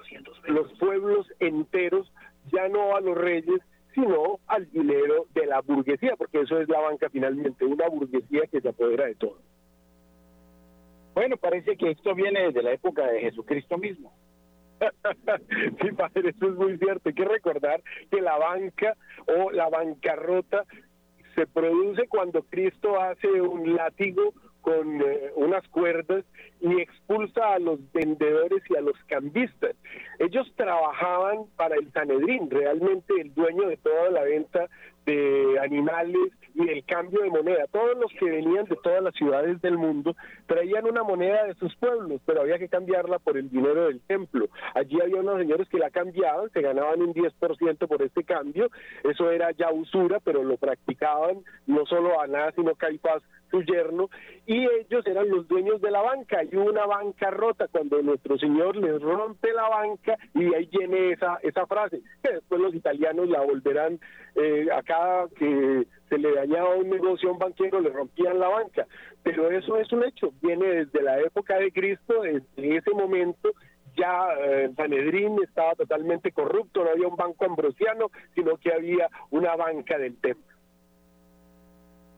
[0.48, 2.12] los pueblos enteros
[2.54, 3.60] ya no a los reyes,
[3.96, 8.62] sino al dinero de la burguesía, porque eso es la banca finalmente, una burguesía que
[8.62, 9.40] se apodera de todo.
[11.16, 14.14] Bueno, parece que esto viene desde la época de Jesucristo mismo.
[15.82, 17.08] sí, padre, eso es muy cierto.
[17.08, 17.82] Hay que recordar
[18.12, 20.66] que la banca o la bancarrota
[21.34, 24.34] se produce cuando Cristo hace un látigo
[24.66, 26.26] con eh, unas cuerdas
[26.60, 29.76] y expulsa a los vendedores y a los cambistas.
[30.18, 34.68] Ellos trabajaban para el Sanedrín, realmente el dueño de toda la venta
[35.06, 37.68] de animales y el cambio de moneda.
[37.72, 40.16] Todos los que venían de todas las ciudades del mundo
[40.48, 44.48] traían una moneda de sus pueblos, pero había que cambiarla por el dinero del templo.
[44.74, 48.70] Allí había unos señores que la cambiaban, se ganaban un 10% por este cambio.
[49.04, 54.10] Eso era ya usura, pero lo practicaban no solo a nada, sino Caifás su yerno,
[54.48, 56.44] y ellos eran los dueños de la banca.
[56.44, 61.38] Y una banca rota cuando nuestro Señor les rompe la banca y ahí viene esa,
[61.44, 64.00] esa frase, que después los italianos la volverán
[64.36, 68.48] eh, a cada que se le dañaba un negocio a un banquero, le rompían la
[68.48, 68.88] banca.
[69.24, 73.52] Pero eso es un hecho, viene desde la época de Cristo, desde ese momento
[73.98, 79.56] ya eh, Sanedrín estaba totalmente corrupto, no había un banco ambrosiano, sino que había una
[79.56, 80.56] banca del templo.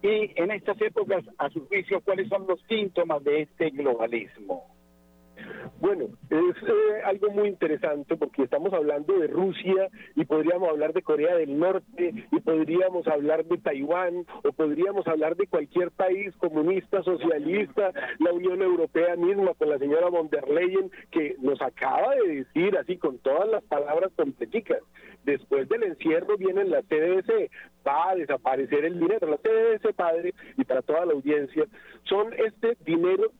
[0.01, 4.76] Y en estas épocas, a su juicio, ¿cuáles son los síntomas de este globalismo?
[5.80, 11.04] Bueno, es eh, algo muy interesante porque estamos hablando de Rusia y podríamos hablar de
[11.04, 17.04] Corea del Norte y podríamos hablar de Taiwán o podríamos hablar de cualquier país comunista,
[17.04, 22.38] socialista, la Unión Europea misma con la señora von der Leyen que nos acaba de
[22.38, 24.79] decir así con todas las palabras completicas.
[25.25, 27.50] Después del encierro viene la CDS,
[27.85, 29.27] va a desaparecer el dinero.
[29.27, 31.65] La CDS, padre, y para toda la audiencia,
[32.04, 33.31] son este dinero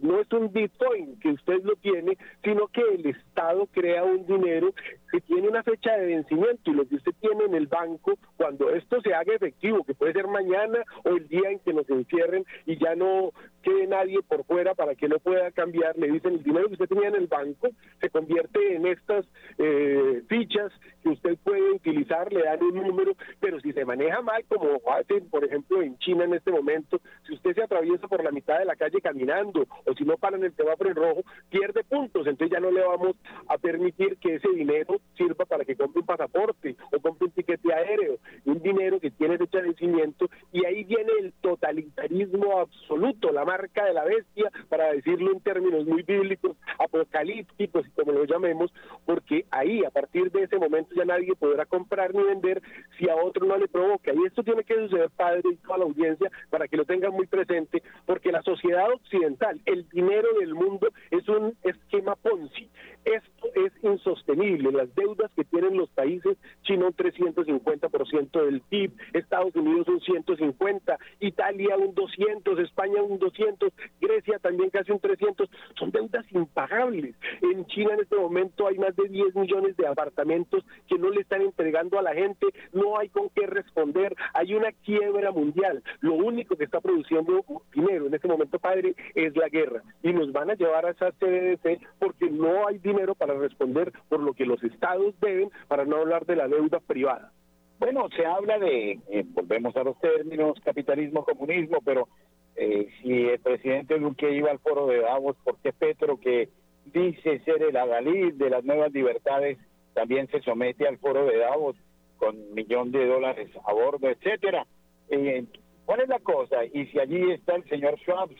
[0.00, 4.72] no es un Bitcoin que usted lo tiene, sino que el Estado crea un dinero
[5.10, 8.70] que tiene una fecha de vencimiento y lo que usted tiene en el banco, cuando
[8.70, 12.44] esto se haga efectivo, que puede ser mañana o el día en que nos encierren
[12.66, 13.32] y ya no
[13.62, 16.88] quede nadie por fuera para que no pueda cambiar, le dicen el dinero que usted
[16.88, 17.68] tenía en el banco
[18.00, 19.26] se convierte en estas
[19.58, 24.44] eh, fichas que usted puede utilizar, le dan un número, pero si se maneja mal,
[24.48, 28.30] como hacen, por ejemplo, en China en este momento, si usted se atraviesa por la
[28.30, 32.26] mitad de la calle caminando o si no paran el semáforo en rojo, pierde puntos,
[32.26, 33.16] entonces ya no le vamos
[33.48, 37.72] a permitir que ese dinero sirva para que compre un pasaporte o compre un tiquete
[37.72, 43.44] aéreo, un dinero que tiene fecha de vencimiento y ahí viene el totalitarismo absoluto, la
[43.44, 48.72] marca de la bestia, para decirlo en términos muy bíblicos, apocalípticos y como lo llamemos,
[49.04, 52.62] porque ahí a partir de ese momento ya nadie podrá comprar ni vender
[52.98, 54.12] si a otro no le provoca.
[54.12, 57.26] Y esto tiene que suceder, padre, y toda la audiencia, para que lo tengan muy
[57.26, 62.68] presente, porque la sociedad occidental, el dinero del mundo es un esquema Ponzi.
[63.04, 64.85] Esto es insostenible.
[64.94, 71.76] Deudas que tienen los países, China un 350% del PIB, Estados Unidos un 150, Italia
[71.76, 77.14] un 200, España un 200, Grecia también casi un 300, son deudas impagables.
[77.42, 81.20] En China en este momento hay más de 10 millones de apartamentos que no le
[81.20, 85.82] están entregando a la gente, no hay con qué responder, hay una quiebra mundial.
[86.00, 89.82] Lo único que está produciendo dinero en este momento, padre, es la guerra.
[90.02, 94.20] Y nos van a llevar a esa CDC porque no hay dinero para responder por
[94.20, 97.32] lo que los estados deben, para no hablar de la deuda privada.
[97.78, 102.08] Bueno, se habla de, eh, volvemos a los términos, capitalismo, comunismo, pero
[102.56, 106.48] eh, si el presidente Duque iba al foro de Davos, ¿por qué Petro, que
[106.86, 109.58] dice ser el adalid de las nuevas libertades,
[109.92, 111.76] también se somete al foro de Davos
[112.18, 114.66] con millón de dólares a bordo, etcétera?
[115.10, 115.44] Eh,
[115.84, 116.64] ¿Cuál es la cosa?
[116.64, 118.30] Y si allí está el señor Schwab,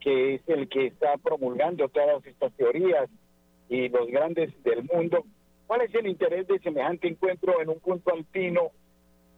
[0.00, 3.10] que es el que está promulgando todas estas teorías
[3.68, 5.24] y los grandes del mundo,
[5.66, 8.70] ¿cuál es el interés de semejante encuentro en un punto alpino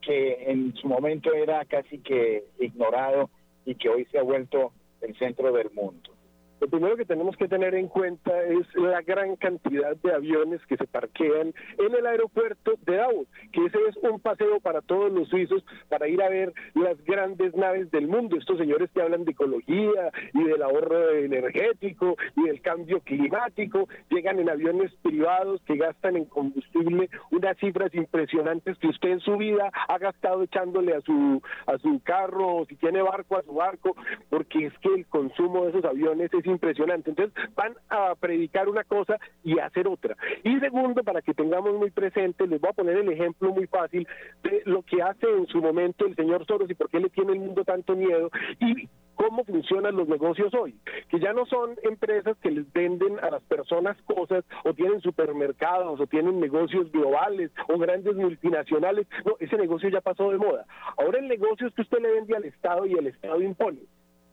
[0.01, 3.29] que en su momento era casi que ignorado
[3.65, 4.71] y que hoy se ha vuelto
[5.01, 6.11] el centro del mundo?
[6.59, 10.75] Lo primero que tenemos que tener en cuenta es la gran cantidad de aviones que
[10.77, 15.29] se parquean en el aeropuerto de Davos, que ese es un paseo para todos los
[15.29, 18.35] suizos para ir a ver las grandes naves del mundo.
[18.37, 24.39] Estos señores que hablan de ecología y del ahorro energético y del cambio climático, llegan
[24.39, 29.71] en aviones privados que gastan en combustible unas cifras impresionantes que usted en su vida
[29.87, 33.95] ha gastado echándole a su a su carro o si tiene barco a su barco,
[34.29, 37.09] porque es que el consumo de esos aviones es impresionante.
[37.11, 40.15] Entonces van a predicar una cosa y hacer otra.
[40.43, 44.07] Y segundo, para que tengamos muy presente, les voy a poner el ejemplo muy fácil
[44.43, 47.33] de lo que hace en su momento el señor Soros y por qué le tiene
[47.33, 48.29] el mundo tanto miedo
[48.59, 48.89] y
[49.19, 50.75] cómo funcionan los negocios hoy,
[51.09, 55.99] que ya no son empresas que les venden a las personas cosas o tienen supermercados
[55.99, 60.65] o tienen negocios globales o grandes multinacionales, no, ese negocio ya pasó de moda.
[60.97, 63.79] Ahora el negocio es que usted le vende al Estado y el Estado impone.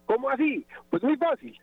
[0.04, 0.64] ¿Cómo así?
[0.88, 1.58] Pues muy fácil.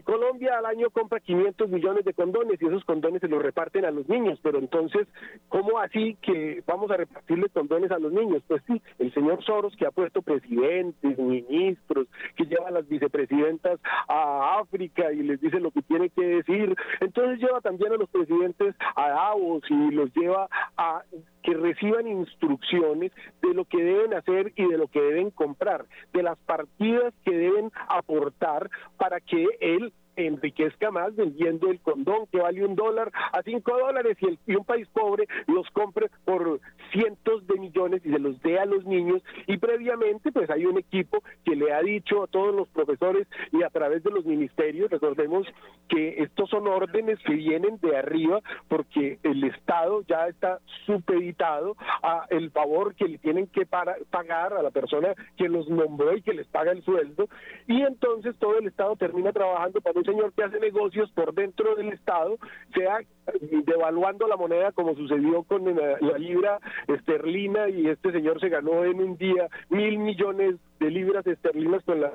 [0.00, 3.90] Colombia al año compra 500 millones de condones y esos condones se los reparten a
[3.90, 5.06] los niños, pero entonces,
[5.48, 8.42] ¿cómo así que vamos a repartirle condones a los niños?
[8.46, 13.78] Pues sí, el señor Soros que ha puesto presidentes, ministros, que lleva a las vicepresidentas
[14.08, 18.08] a África y les dice lo que tiene que decir, entonces lleva también a los
[18.08, 21.02] presidentes a Davos y los lleva a
[21.42, 23.12] que reciban instrucciones
[23.42, 27.36] de lo que deben hacer y de lo que deben comprar, de las partidas que
[27.36, 33.42] deben aportar para que él enriquezca más vendiendo el condón que vale un dólar a
[33.42, 36.60] cinco dólares y, el, y un país pobre los compre por
[36.92, 39.22] cientos de millones y se los dé a los niños.
[39.46, 43.62] Y previamente pues hay un equipo que le ha dicho a todos los profesores y
[43.62, 45.46] a través de los ministerios, recordemos
[45.88, 52.26] que estos son órdenes que vienen de arriba porque el Estado ya está supeditado a
[52.30, 56.22] el favor que le tienen que para, pagar a la persona que los nombró y
[56.22, 57.28] que les paga el sueldo.
[57.66, 61.76] Y entonces todo el Estado termina trabajando para un señor que hace negocios por dentro
[61.76, 62.36] del Estado,
[62.74, 62.98] sea
[63.64, 68.84] devaluando la moneda como sucedió con la, la libra esterlina y este señor se ganó
[68.84, 72.12] en un día mil millones de libras esterlinas con la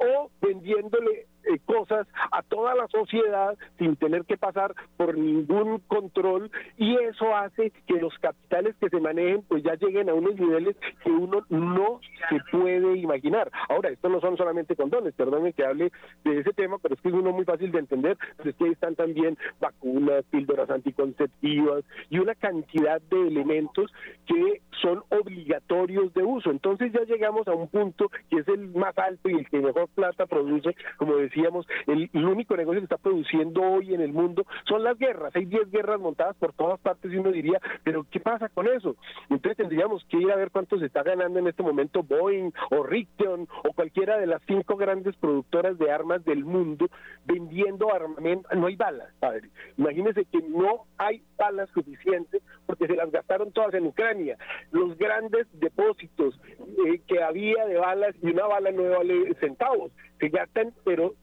[0.00, 6.50] o vendiéndole eh, cosas a toda la sociedad sin tener que pasar por ningún control
[6.76, 10.76] y eso hace que los capitales que se manejen pues ya lleguen a unos niveles
[11.02, 13.50] que uno no se puede imaginar.
[13.68, 15.92] Ahora, esto no son solamente condones, perdónenme que hable
[16.24, 18.68] de ese tema, pero es que es uno muy fácil de entender, pero es que
[18.68, 23.92] están también vacunas, píldoras anticonceptivas y una cantidad de elementos
[24.26, 26.50] que son obligatorios de uso.
[26.50, 29.88] Entonces ya llegamos a un punto que es el más alto y el que mejor
[29.94, 34.46] plata produce, como decía decíamos, el, único negocio que está produciendo hoy en el mundo
[34.68, 35.34] son las guerras.
[35.34, 38.96] Hay 10 guerras montadas por todas partes y uno diría, pero ¿qué pasa con eso?
[39.30, 42.84] Entonces tendríamos que ir a ver cuánto se está ganando en este momento Boeing o
[42.84, 46.88] Raytheon o cualquiera de las cinco grandes productoras de armas del mundo
[47.24, 48.48] vendiendo armamento.
[48.54, 49.50] No hay balas, padre.
[49.76, 54.36] Imagínense que no hay balas suficientes porque se las gastaron todas en Ucrania.
[54.70, 56.38] Los grandes depósitos
[56.86, 61.14] eh, que había de balas y una bala no vale centavos se gastan, pero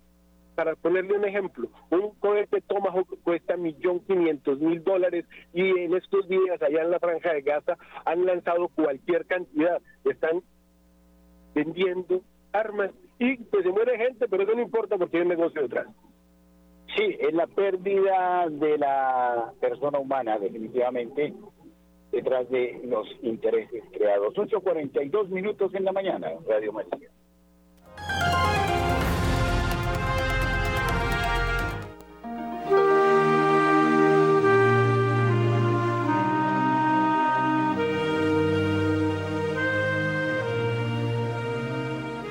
[0.55, 6.27] para ponerle un ejemplo, un cohete Tomahawk cuesta millón quinientos mil dólares y en estos
[6.27, 10.43] días allá en la franja de Gaza han lanzado cualquier cantidad, están
[11.53, 12.21] vendiendo
[12.53, 15.87] armas y pues se muere gente, pero eso no importa porque hay un negocio detrás.
[16.95, 21.33] Sí, es la pérdida de la persona humana, definitivamente,
[22.11, 24.33] detrás de los intereses creados.
[24.35, 27.09] 8.42 minutos en la mañana, Radio María.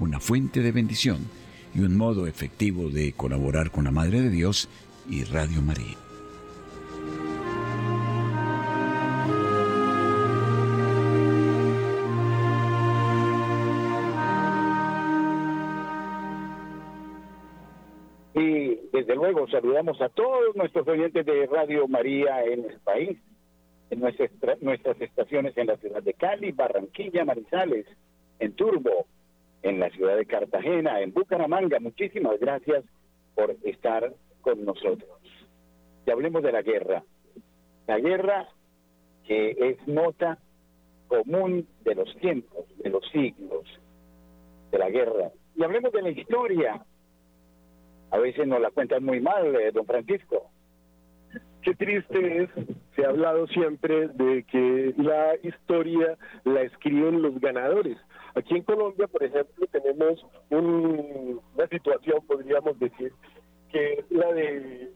[0.00, 1.18] una fuente de bendición
[1.74, 4.68] y un modo efectivo de colaborar con la Madre de Dios
[5.08, 5.96] y Radio María.
[18.34, 23.18] Y desde luego saludamos a todos nuestros oyentes de Radio María en el país,
[23.90, 24.30] en nuestras,
[24.60, 27.86] nuestras estaciones en la ciudad de Cali, Barranquilla, Marizales,
[28.40, 29.06] en Turbo,
[29.64, 31.80] en la ciudad de Cartagena, en Bucaramanga.
[31.80, 32.84] Muchísimas gracias
[33.34, 34.12] por estar
[34.42, 35.10] con nosotros.
[36.06, 37.02] Y hablemos de la guerra.
[37.86, 38.48] La guerra
[39.26, 40.38] que es nota
[41.08, 43.64] común de los tiempos, de los siglos,
[44.70, 45.30] de la guerra.
[45.56, 46.84] Y hablemos de la historia.
[48.10, 50.50] A veces nos la cuentan muy mal, eh, don Francisco.
[51.64, 52.50] Qué triste es,
[52.94, 57.96] se ha hablado siempre de que la historia la escriben los ganadores.
[58.34, 63.12] Aquí en Colombia, por ejemplo, tenemos una situación, podríamos decir,
[63.72, 64.90] que es la de,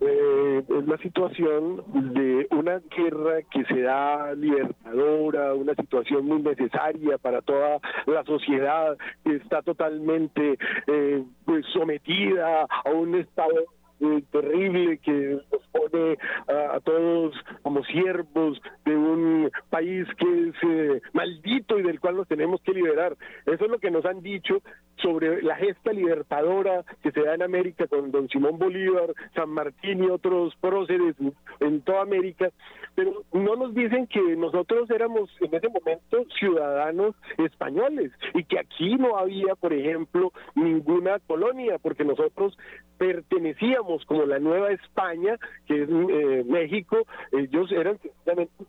[0.00, 1.82] eh, la situación
[2.14, 8.98] de una guerra que se da libertadora, una situación muy necesaria para toda la sociedad
[9.24, 16.16] que está totalmente eh, pues sometida a un estado eh, terrible que nos pone
[16.48, 22.28] a, todos como siervos de un país que es eh, maldito y del cual nos
[22.28, 23.16] tenemos que liberar.
[23.46, 24.62] Eso es lo que nos han dicho
[25.02, 30.04] sobre la gesta libertadora que se da en América con don Simón Bolívar, San Martín
[30.04, 31.14] y otros próceres
[31.60, 32.50] en toda América,
[32.94, 38.96] pero no nos dicen que nosotros éramos en ese momento ciudadanos españoles y que aquí
[38.96, 42.56] no había, por ejemplo, ninguna colonia, porque nosotros
[42.98, 45.36] pertenecíamos como la Nueva España,
[45.66, 47.98] que es eh, México, ellos eran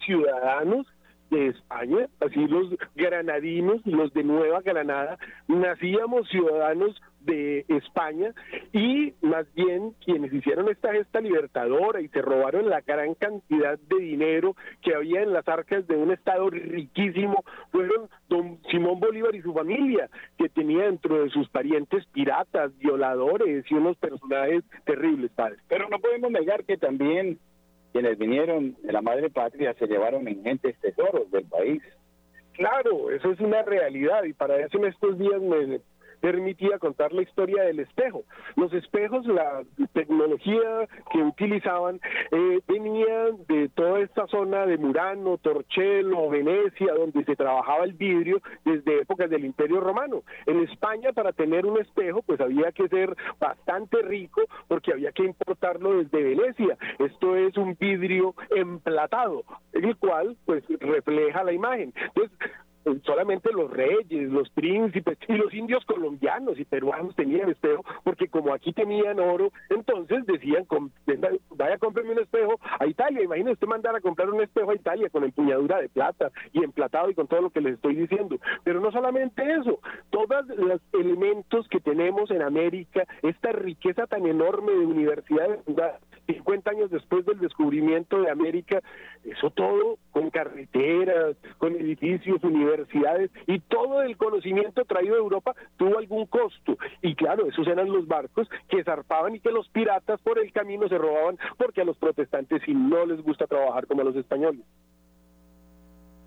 [0.05, 0.85] ciudadanos
[1.29, 5.17] de España, así los granadinos, los de Nueva Granada,
[5.47, 8.33] nacíamos ciudadanos de España
[8.71, 13.97] y más bien quienes hicieron esta gesta libertadora y se robaron la gran cantidad de
[13.97, 19.41] dinero que había en las arcas de un estado riquísimo fueron don Simón Bolívar y
[19.41, 25.57] su familia que tenía dentro de sus parientes piratas, violadores y unos personajes terribles, padre.
[25.67, 27.39] Pero no podemos negar que también
[27.91, 31.81] quienes vinieron de la madre patria se llevaron ingentes tesoros del país.
[32.53, 35.79] Claro, eso es una realidad y para eso en estos días me
[36.19, 38.23] permitía contar la historia del espejo.
[38.55, 39.63] Los espejos, la
[39.93, 41.99] tecnología que utilizaban,
[42.31, 48.41] eh, venían de toda esta zona de Murano, Torcello, Venecia, donde se trabajaba el vidrio
[48.65, 50.23] desde épocas del Imperio Romano.
[50.45, 55.23] En España, para tener un espejo, pues había que ser bastante rico porque había que
[55.23, 56.77] importarlo desde Venecia.
[56.99, 59.43] Esto es un vidrio emplatado,
[59.73, 61.93] el cual pues refleja la imagen.
[62.07, 62.37] Entonces,
[63.03, 68.53] solamente los reyes, los príncipes y los indios colombianos y peruanos tenían espejo, porque como
[68.53, 70.65] aquí tenían oro, entonces decían,
[71.55, 73.23] vaya a comprarme un espejo a Italia.
[73.23, 77.09] Imagínese usted mandar a comprar un espejo a Italia con empuñadura de plata y emplatado
[77.09, 78.37] y con todo lo que les estoy diciendo.
[78.63, 84.71] Pero no solamente eso, todos los elementos que tenemos en América, esta riqueza tan enorme
[84.71, 85.59] de universidades
[86.33, 88.81] 50 años después del descubrimiento de América,
[89.23, 95.97] eso todo con carreteras, con edificios, universidades y todo el conocimiento traído de Europa tuvo
[95.97, 96.77] algún costo.
[97.01, 100.87] Y claro, esos eran los barcos que zarpaban y que los piratas por el camino
[100.87, 104.61] se robaban porque a los protestantes sí no les gusta trabajar como a los españoles.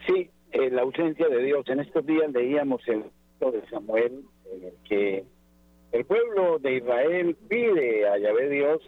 [0.06, 1.64] Sí, la ausencia de Dios.
[1.68, 3.04] En estos días leíamos el
[3.40, 5.24] de Samuel, en el que
[5.92, 8.80] El pueblo de Israel pide a Yahvé Dios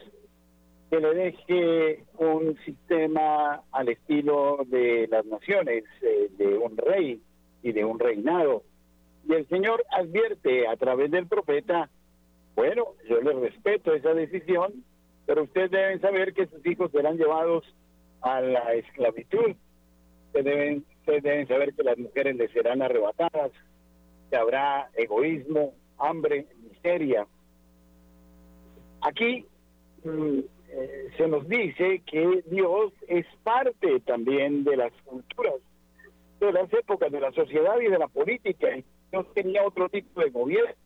[0.91, 7.21] que le deje un sistema al estilo de las naciones, eh, de un rey
[7.63, 8.63] y de un reinado.
[9.29, 11.89] Y el Señor advierte a través del profeta,
[12.55, 14.85] bueno, yo le respeto esa decisión,
[15.27, 17.65] pero ustedes deben saber que sus hijos serán llevados
[18.21, 19.55] a la esclavitud.
[20.27, 23.53] Ustedes deben, ustedes deben saber que las mujeres les serán arrebatadas,
[24.31, 27.27] que habrá egoísmo, hambre, miseria.
[29.01, 29.47] Aquí
[30.05, 30.41] mm,
[30.77, 35.55] eh, se nos dice que Dios es parte también de las culturas,
[36.41, 38.69] de las épocas de la sociedad y de la política.
[39.11, 40.84] Dios tenía otro tipo de gobierno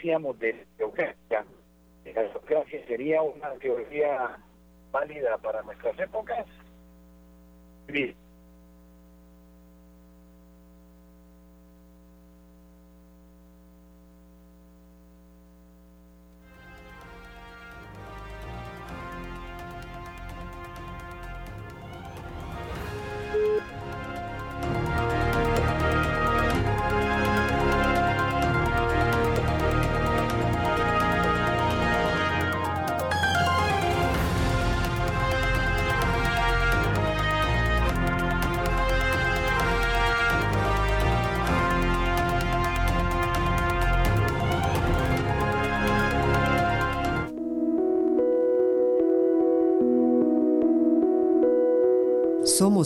[0.00, 1.44] decíamos de teocracia.
[2.06, 4.38] La teocracia sería una teoría
[4.90, 6.46] válida para nuestras épocas.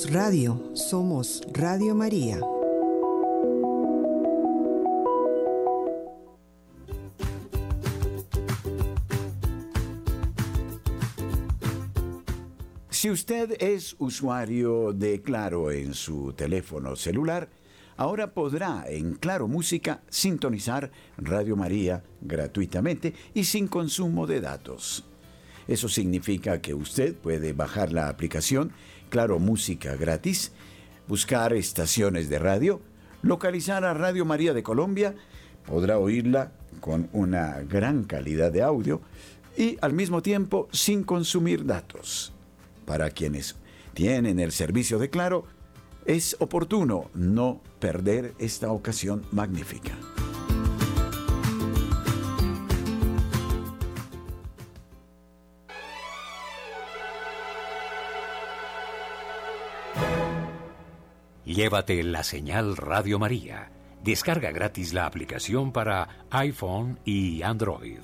[0.02, 2.40] Radio, somos Radio María.
[12.90, 17.48] Si usted es usuario de Claro en su teléfono celular,
[17.96, 25.04] ahora podrá en Claro Música sintonizar Radio María gratuitamente y sin consumo de datos.
[25.66, 28.72] Eso significa que usted puede bajar la aplicación
[29.14, 30.50] Claro Música gratis,
[31.06, 32.80] buscar estaciones de radio,
[33.22, 35.14] localizar a Radio María de Colombia,
[35.64, 36.50] podrá oírla
[36.80, 39.00] con una gran calidad de audio
[39.56, 42.32] y al mismo tiempo sin consumir datos.
[42.86, 43.54] Para quienes
[43.92, 45.44] tienen el servicio de Claro,
[46.06, 49.92] es oportuno no perder esta ocasión magnífica.
[61.54, 63.70] Llévate la señal Radio María.
[64.02, 68.00] Descarga gratis la aplicación para iPhone y Android.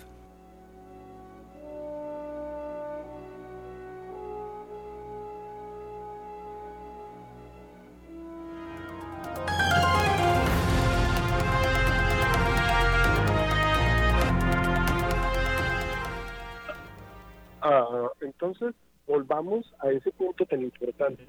[17.62, 18.76] Ah, entonces,
[19.08, 21.26] volvamos a ese punto tan importante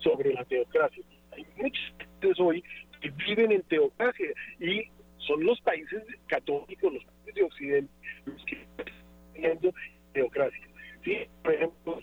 [0.00, 1.02] sobre la teocracia.
[1.32, 2.62] Hay muchos hoy
[3.00, 4.84] que viven en teocracia y
[5.18, 7.92] son los países católicos, los países de Occidente,
[8.26, 8.86] los que están
[9.32, 9.72] teniendo
[10.12, 10.68] teocracia.
[11.04, 11.16] ¿Sí?
[11.42, 12.00] Por ejemplo,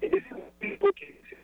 [0.00, 1.36] ese tipo que se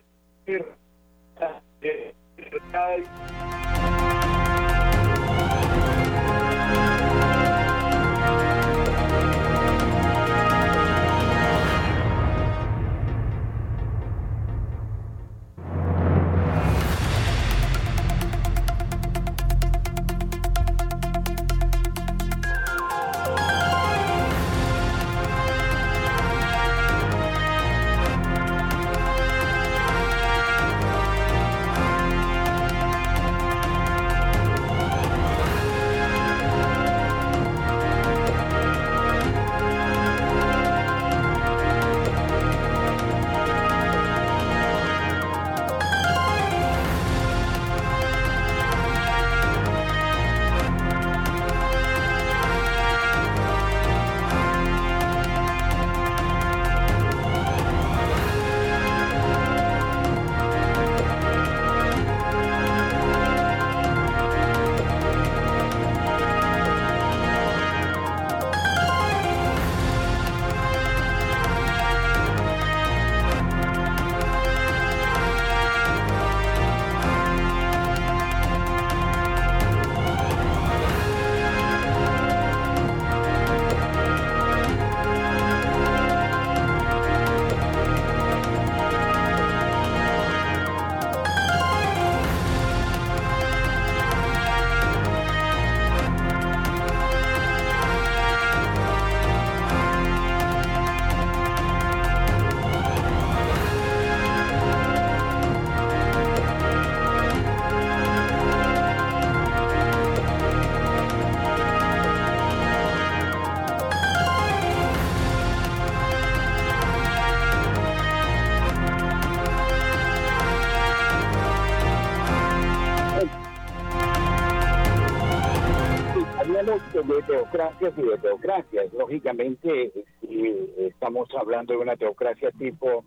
[129.25, 133.03] Lógicamente, si estamos hablando de una teocracia tipo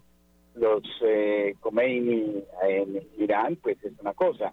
[0.57, 4.53] los eh, Khomeini en Irán, pues es una cosa.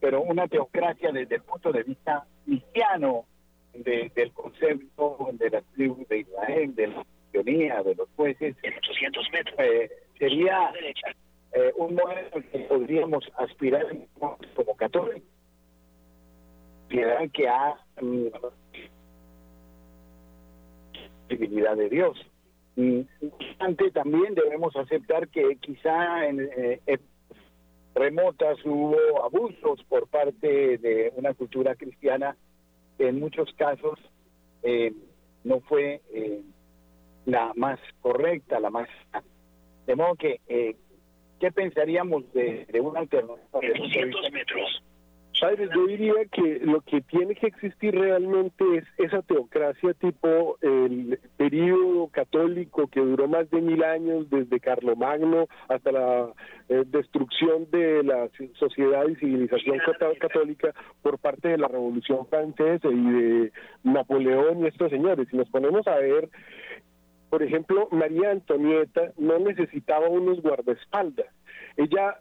[0.00, 3.26] Pero una teocracia desde el punto de vista cristiano,
[3.74, 10.72] del concepto de las tribus de Israel, de la sionía, de los jueces, eh, sería
[11.52, 13.86] eh, un modelo que podríamos aspirar
[14.18, 15.28] como católicos.
[16.88, 18.28] que ha mm,
[21.36, 22.18] de Dios.
[22.76, 23.06] Y
[23.58, 26.98] antes también debemos aceptar que quizá en eh,
[27.94, 32.36] remotas hubo abusos por parte de una cultura cristiana
[32.98, 33.98] que en muchos casos
[34.62, 34.92] eh,
[35.44, 36.42] no fue eh,
[37.26, 38.88] la más correcta, la más...
[39.86, 40.76] De modo que, eh,
[41.38, 43.60] ¿qué pensaríamos de, de una alternativa?
[43.60, 44.82] De 200 metros
[45.44, 51.20] Padre, yo diría que lo que tiene que existir realmente es esa teocracia tipo el
[51.36, 56.32] periodo católico que duró más de mil años, desde Carlomagno hasta la
[56.70, 59.80] eh, destrucción de la sociedad y civilización
[60.18, 60.72] católica
[61.02, 65.28] por parte de la Revolución Francesa y de Napoleón y estos señores.
[65.30, 66.30] Si nos ponemos a ver,
[67.28, 71.26] por ejemplo, María Antonieta no necesitaba unos guardaespaldas.
[71.76, 72.16] Ella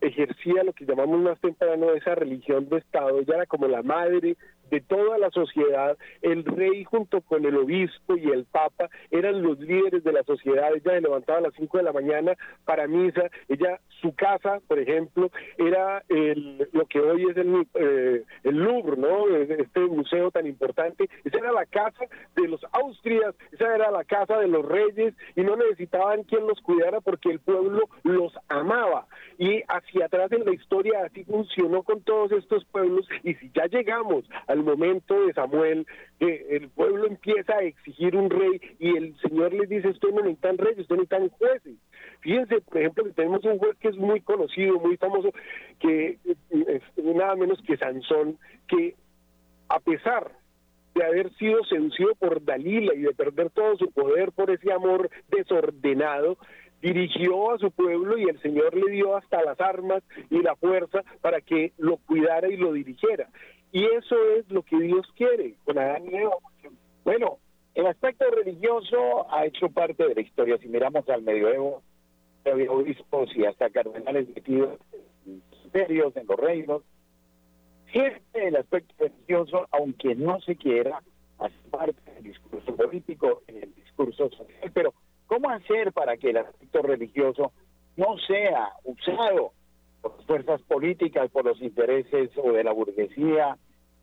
[0.00, 4.36] ejercía lo que llamamos más temprano esa religión de Estado, ella era como la madre
[4.70, 9.58] de toda la sociedad, el rey junto con el obispo y el papa eran los
[9.58, 13.30] líderes de la sociedad, ella se levantaba a las 5 de la mañana para misa,
[13.48, 18.96] ella, su casa, por ejemplo, era el, lo que hoy es el, eh, el Louvre,
[18.96, 19.28] ¿no?
[19.28, 22.04] Este museo tan importante, esa era la casa
[22.36, 26.60] de los Austrias, esa era la casa de los reyes y no necesitaban quien los
[26.60, 29.06] cuidara porque el pueblo los amaba.
[29.38, 33.66] Y hacia atrás en la historia así funcionó con todos estos pueblos y si ya
[33.66, 35.86] llegamos a momento de Samuel,
[36.18, 40.22] que el pueblo empieza a exigir un rey y el Señor les dice, usted no
[40.22, 41.76] necesitan reyes, usted necesitan jueces.
[42.20, 45.32] Fíjense, por ejemplo, que tenemos un juez que es muy conocido, muy famoso,
[45.80, 46.18] que
[46.50, 48.94] es nada menos que Sansón, que
[49.68, 50.32] a pesar
[50.94, 55.10] de haber sido seducido por Dalila y de perder todo su poder por ese amor
[55.28, 56.38] desordenado,
[56.80, 61.02] dirigió a su pueblo y el Señor le dio hasta las armas y la fuerza
[61.20, 63.28] para que lo cuidara y lo dirigiera.
[63.72, 66.36] Y eso es lo que Dios quiere con Adán y Eva.
[67.04, 67.38] Bueno,
[67.74, 70.58] el aspecto religioso ha hecho parte de la historia.
[70.58, 71.82] Si miramos al medioevo,
[72.44, 74.78] había obispos y hasta cardenales metidos
[75.26, 76.82] en imperios, en los reinos.
[77.92, 81.02] Siempre el aspecto religioso, aunque no se quiera,
[81.38, 84.70] hace parte del discurso político, en el discurso social.
[84.72, 84.94] Pero,
[85.26, 87.52] ¿cómo hacer para que el aspecto religioso
[87.96, 89.52] no sea usado
[90.00, 93.56] por fuerzas políticas, por los intereses o de la burguesía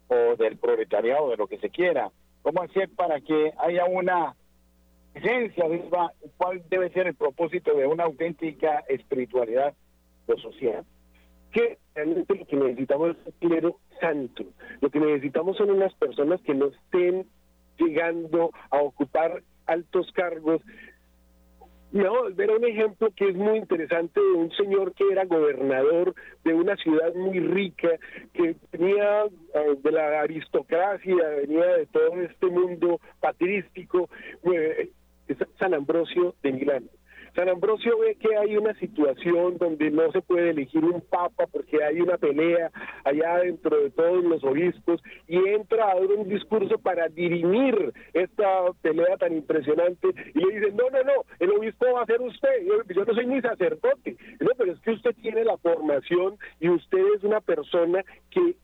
[0.07, 2.11] o del proletariado, de lo que se quiera.
[2.41, 4.35] ¿Cómo hacer para que haya una
[5.13, 6.11] esencia viva?
[6.37, 9.73] ¿Cuál debe ser el propósito de una auténtica espiritualidad
[10.41, 10.85] social?
[11.51, 14.43] Que realmente lo que necesitamos es un clero santo.
[14.81, 17.25] Lo que necesitamos son unas personas que no estén
[17.77, 20.61] llegando a ocupar altos cargos
[21.95, 26.53] me voy un ejemplo que es muy interesante de un señor que era gobernador de
[26.53, 27.89] una ciudad muy rica,
[28.33, 34.09] que venía eh, de la aristocracia, venía de todo este mundo patrístico,
[34.43, 34.89] eh,
[35.57, 36.89] San Ambrosio de Milán.
[37.35, 41.83] San Ambrosio ve que hay una situación donde no se puede elegir un papa porque
[41.83, 42.71] hay una pelea
[43.03, 48.71] allá dentro de todos los obispos y entra a dar un discurso para dirimir esta
[48.81, 52.65] pelea tan impresionante y le dicen, no, no, no, el obispo va a ser usted,
[52.65, 56.99] yo, no soy ni sacerdote, no, pero es que usted tiene la formación y usted
[57.17, 58.55] es una persona que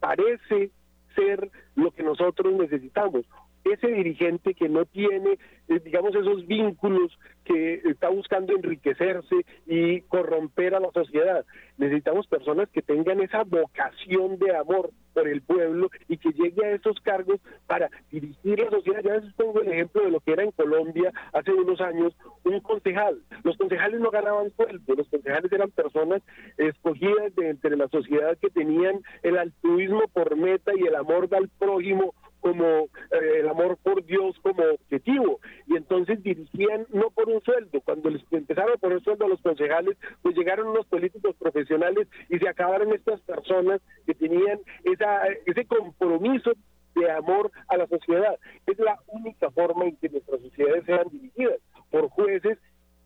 [0.00, 0.70] parece
[1.14, 3.24] ser lo que nosotros necesitamos
[3.64, 5.38] ese dirigente que no tiene,
[5.68, 11.44] eh, digamos, esos vínculos que está buscando enriquecerse y corromper a la sociedad.
[11.78, 16.70] Necesitamos personas que tengan esa vocación de amor por el pueblo y que llegue a
[16.70, 19.02] esos cargos para dirigir la sociedad.
[19.02, 22.60] Ya les pongo el ejemplo de lo que era en Colombia hace unos años un
[22.60, 23.22] concejal.
[23.42, 26.22] Los concejales no ganaban sueldo, los concejales eran personas
[26.56, 31.48] escogidas de entre la sociedad que tenían el altruismo por meta y el amor al
[31.48, 37.40] prójimo como eh, el amor por Dios como objetivo y entonces dirigían no por un
[37.42, 42.08] sueldo, cuando les empezaron a poner sueldo a los concejales, pues llegaron unos políticos profesionales
[42.28, 46.52] y se acabaron estas personas que tenían esa, ese compromiso
[46.94, 48.38] de amor a la sociedad.
[48.66, 52.58] Es la única forma en que nuestras sociedades sean dirigidas por jueces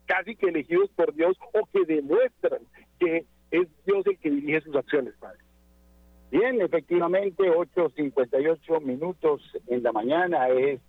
[0.06, 2.62] casi que elegidos por Dios o que demuestran
[2.98, 5.45] que es Dios el que dirige sus acciones, Padre.
[6.38, 10.80] Bien, efectivamente, 8.58 minutos en la mañana es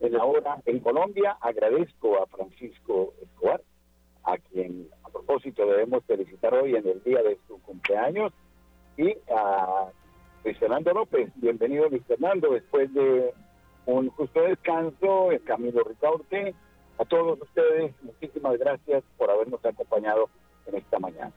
[0.00, 1.36] la hora en Colombia.
[1.38, 3.60] Agradezco a Francisco Escobar,
[4.24, 8.32] a quien a propósito debemos felicitar hoy en el día de su cumpleaños,
[8.96, 9.90] y a
[10.42, 11.30] Luis Fernando López.
[11.34, 13.34] Bienvenido Luis Fernando, después de
[13.84, 16.54] un justo descanso, en Camilo Ricaurte.
[16.96, 20.30] A todos ustedes, muchísimas gracias por habernos acompañado
[20.64, 21.34] en esta mañana.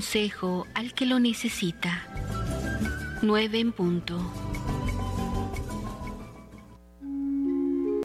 [0.00, 2.06] Consejo al que lo necesita.
[3.20, 4.39] 9 en punto.